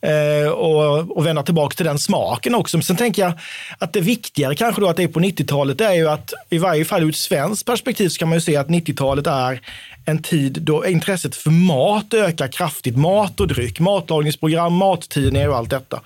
Eh, 0.00 0.50
och, 0.50 1.16
och 1.16 1.26
vända 1.26 1.42
tillbaka 1.42 1.74
till 1.74 1.86
den 1.86 1.98
smaken 1.98 2.54
också. 2.54 2.76
Men 2.76 2.82
sen 2.84 2.96
tänker 2.96 3.22
jag 3.22 3.32
att 3.78 3.92
det 3.92 4.00
viktigare 4.00 4.54
kanske 4.54 4.80
då 4.80 4.88
att 4.88 4.96
det 4.96 5.02
är 5.02 5.08
på 5.08 5.20
90-talet, 5.20 5.78
det 5.78 5.84
är 5.84 5.92
ju 5.94 6.08
att 6.08 6.32
i 6.50 6.58
varje 6.58 6.84
fall 6.84 7.02
ur 7.02 7.08
ett 7.08 7.16
svenskt 7.16 7.66
perspektiv 7.66 8.08
så 8.08 8.18
kan 8.18 8.28
man 8.28 8.36
ju 8.36 8.40
se 8.40 8.56
att 8.56 8.68
90-talet 8.68 9.26
är 9.26 9.60
en 10.08 10.22
tid 10.22 10.58
då 10.62 10.86
intresset 10.86 11.36
för 11.36 11.50
mat 11.50 12.14
ökar 12.14 12.48
kraftigt. 12.48 12.96
Mat 12.96 13.40
och 13.40 13.48
dryck, 13.48 13.80
matlagningsprogram, 13.80 14.74
mattidningar 14.74 15.48
och 15.48 15.56
allt 15.56 15.70
detta. 15.70 16.00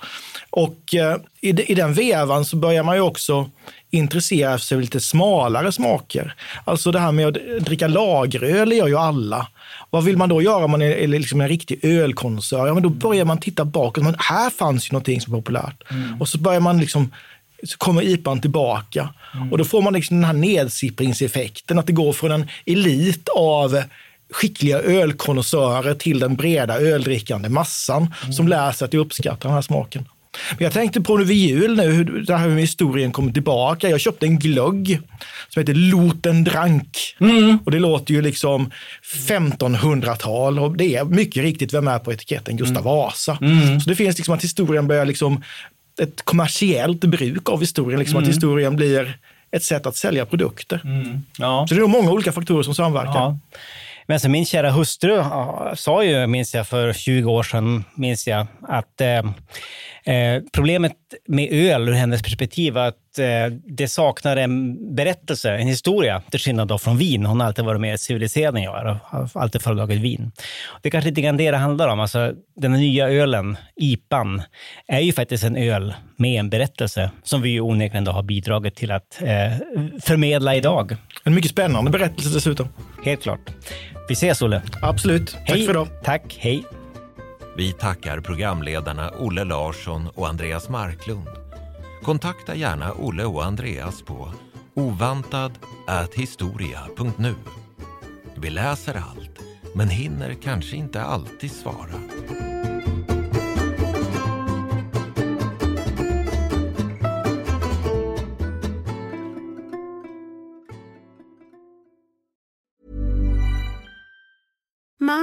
Och 0.49 0.95
eh, 0.95 1.17
i, 1.41 1.51
de- 1.51 1.71
i 1.71 1.75
den 1.75 1.93
vevan 1.93 2.45
så 2.45 2.55
börjar 2.55 2.83
man 2.83 2.95
ju 2.95 3.01
också 3.01 3.49
intressera 3.91 4.59
sig 4.59 4.77
för 4.77 4.81
lite 4.81 4.99
smalare 4.99 5.71
smaker. 5.71 6.35
Alltså 6.65 6.91
det 6.91 6.99
här 6.99 7.11
med 7.11 7.27
att 7.27 7.65
dricka 7.65 7.87
lageröl 7.87 8.71
gör 8.71 8.87
ju 8.87 8.97
alla. 8.97 9.47
Vad 9.89 10.03
vill 10.03 10.17
man 10.17 10.29
då 10.29 10.41
göra 10.41 10.65
om 10.65 10.71
man 10.71 10.81
är, 10.81 10.91
är 10.91 11.07
liksom 11.07 11.41
en 11.41 11.47
riktig 11.47 11.79
ölkonsumör? 11.85 12.67
Ja, 12.67 12.73
men 12.73 12.83
då 12.83 12.89
börjar 12.89 13.25
man 13.25 13.37
titta 13.37 13.65
bakåt. 13.65 14.03
Men 14.03 14.15
här 14.19 14.49
fanns 14.49 14.89
ju 14.89 14.93
någonting 14.93 15.21
som 15.21 15.33
var 15.33 15.39
populärt. 15.39 15.83
Och 16.19 16.27
så 16.27 16.37
börjar 16.37 16.59
man 16.59 16.79
liksom 16.79 17.11
så 17.65 17.77
kommer 17.77 18.01
IPAn 18.01 18.41
tillbaka. 18.41 19.09
Och 19.51 19.57
då 19.57 19.65
får 19.65 19.81
man 19.81 19.93
liksom 19.93 20.17
den 20.17 20.25
här 20.25 20.33
nedsippringseffekten, 20.33 21.79
att 21.79 21.87
det 21.87 21.93
går 21.93 22.13
från 22.13 22.31
en 22.31 22.47
elit 22.65 23.29
av 23.35 23.83
skickliga 24.31 24.79
ölkonnässörer 24.79 25.93
till 25.93 26.19
den 26.19 26.35
breda 26.35 26.79
öldrickande 26.79 27.49
massan 27.49 28.13
som 28.31 28.47
lär 28.47 28.71
sig 28.71 28.85
att 28.85 28.93
uppskatta 28.93 29.47
den 29.47 29.55
här 29.55 29.61
smaken. 29.61 30.05
Men 30.49 30.63
jag 30.63 30.73
tänkte 30.73 31.01
på 31.01 31.17
nu 31.17 31.23
vid 31.23 31.37
jul 31.37 31.75
nu, 31.75 31.91
hur 31.91 32.21
det 32.21 32.35
här 32.35 32.47
med 32.47 32.59
historien 32.59 33.11
kommer 33.11 33.31
tillbaka. 33.31 33.89
Jag 33.89 33.99
köpte 33.99 34.25
en 34.25 34.39
glögg 34.39 34.99
som 35.49 35.59
heter 35.59 35.73
Loten 35.73 36.43
Drank. 36.43 37.15
Och 37.65 37.71
det 37.71 37.79
låter 37.79 38.13
ju 38.13 38.21
liksom 38.21 38.71
1500-tal 39.27 40.59
och 40.59 40.77
det 40.77 40.95
är 40.95 41.05
mycket 41.05 41.43
riktigt 41.43 41.73
vem 41.73 41.87
är 41.87 41.99
på 41.99 42.13
etiketten? 42.13 42.57
Gustav 42.57 42.83
Vasa. 42.83 43.37
Så 43.83 43.89
det 43.89 43.95
finns 43.95 44.17
liksom 44.17 44.35
att 44.35 44.43
historien 44.43 44.87
börjar 44.87 45.05
liksom 45.05 45.43
ett 46.01 46.21
kommersiellt 46.21 46.99
bruk 46.99 47.49
av 47.49 47.59
historien, 47.59 47.99
liksom 47.99 48.19
att 48.19 48.27
historien 48.27 48.75
blir 48.75 49.17
ett 49.51 49.63
sätt 49.63 49.85
att 49.85 49.95
sälja 49.95 50.25
produkter. 50.25 50.81
Ja. 51.37 51.65
Så 51.69 51.75
det 51.75 51.79
är 51.79 51.81
nog 51.81 51.89
många 51.89 52.11
olika 52.11 52.31
faktorer 52.31 52.63
som 52.63 52.75
samverkar. 52.75 53.13
Ja. 53.13 53.37
Men 54.07 54.19
så 54.19 54.29
min 54.29 54.45
kära 54.45 54.71
hustru 54.71 55.23
sa 55.75 56.03
ju, 56.03 56.27
minns 56.27 56.53
jag, 56.53 56.67
för 56.67 56.93
20 56.93 57.31
år 57.31 57.43
sedan, 57.43 57.83
minns 57.95 58.27
jag, 58.27 58.47
att 58.61 59.01
eh, 59.01 59.23
eh, 60.05 60.43
problemet 60.51 60.93
med 61.27 61.49
öl 61.51 61.89
ur 61.89 61.93
hennes 61.93 62.21
perspektiv 62.21 62.73
var 62.73 62.87
att 62.87 63.19
eh, 63.19 63.57
det 63.65 63.87
saknar 63.87 64.37
en 64.37 64.95
berättelse, 64.95 65.51
en 65.51 65.67
historia, 65.67 66.21
till 66.31 66.39
skillnad 66.39 66.67
då 66.67 66.77
från 66.77 66.97
vin. 66.97 67.25
Hon 67.25 67.39
har 67.39 67.47
alltid 67.47 67.65
varit 67.65 67.81
mer 67.81 67.97
civiliserad 67.97 68.55
än 68.55 68.63
jag 68.63 68.79
är 68.79 68.85
och 68.85 68.97
har 69.03 69.41
alltid 69.41 69.61
föredragit 69.61 70.01
vin. 70.01 70.31
Det 70.81 70.89
är 70.89 70.91
kanske 70.91 71.09
lite 71.09 71.21
grann 71.21 71.37
det 71.37 71.51
det 71.51 71.57
handlar 71.57 71.87
om. 71.87 71.99
Alltså, 71.99 72.33
den 72.55 72.71
nya 72.71 73.09
ölen, 73.09 73.57
IPAn, 73.75 74.41
är 74.87 74.99
ju 74.99 75.13
faktiskt 75.13 75.43
en 75.43 75.55
öl 75.55 75.93
med 76.17 76.39
en 76.39 76.49
berättelse 76.49 77.11
som 77.23 77.41
vi 77.41 77.49
ju 77.49 77.61
onekligen 77.61 78.03
då 78.03 78.11
har 78.11 78.23
bidragit 78.23 78.75
till 78.75 78.91
att 78.91 79.21
eh, 79.21 79.57
förmedla 80.01 80.55
idag. 80.55 80.95
En 81.23 81.35
mycket 81.35 81.51
spännande 81.51 81.91
berättelse 81.91 82.29
dessutom. 82.33 82.67
Helt 83.03 83.21
klart. 83.21 83.49
Vi 84.07 84.13
ses, 84.13 84.41
Olle. 84.41 84.61
Absolut. 84.81 85.31
Tack 85.31 85.49
hej. 85.49 85.65
för 85.65 85.73
idag. 85.73 85.87
Tack. 86.03 86.37
Hej. 86.39 86.63
Vi 87.57 87.73
tackar 87.73 88.19
programledarna 88.19 89.11
Olle 89.19 89.43
Larsson 89.43 90.09
och 90.15 90.27
Andreas 90.27 90.69
Marklund. 90.69 91.27
Kontakta 92.03 92.55
gärna 92.55 92.93
Olle 92.93 93.25
och 93.25 93.45
Andreas 93.45 94.01
på 94.01 94.33
ovantad.historia.nu. 94.73 97.35
Vi 98.35 98.49
läser 98.49 98.95
allt, 98.95 99.39
men 99.75 99.89
hinner 99.89 100.33
kanske 100.33 100.75
inte 100.75 101.01
alltid 101.01 101.51
svara. 101.51 101.93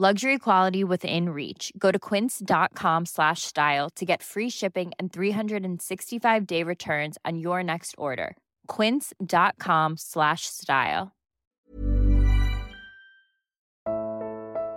Luxury 0.00 0.38
quality 0.38 0.84
within 0.84 1.30
reach. 1.30 1.72
Go 1.76 1.90
to 1.90 1.98
quince.com 1.98 3.06
slash 3.06 3.42
style 3.42 3.90
to 3.96 4.04
get 4.04 4.22
free 4.22 4.50
shipping 4.50 4.92
and 4.98 5.12
365 5.12 6.46
day 6.46 6.62
returns 6.62 7.18
on 7.24 7.38
your 7.38 7.64
next 7.64 7.94
order. 7.98 8.36
Quince.com 8.76 9.96
slash 9.96 10.42
style. 10.42 11.08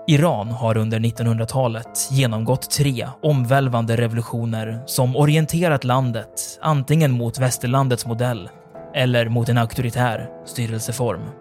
Iran 0.07 0.51
har 0.51 0.77
under 0.77 0.99
1900-talet 0.99 2.07
genomgått 2.11 2.71
tre 2.71 3.07
omvälvande 3.21 3.95
revolutioner 3.95 4.83
som 4.85 5.15
orienterat 5.15 5.83
landet 5.83 6.59
antingen 6.61 7.11
mot 7.11 7.39
västerlandets 7.39 8.05
modell 8.05 8.49
eller 8.95 9.29
mot 9.29 9.49
en 9.49 9.57
auktoritär 9.57 10.29
styrelseform. 10.45 11.40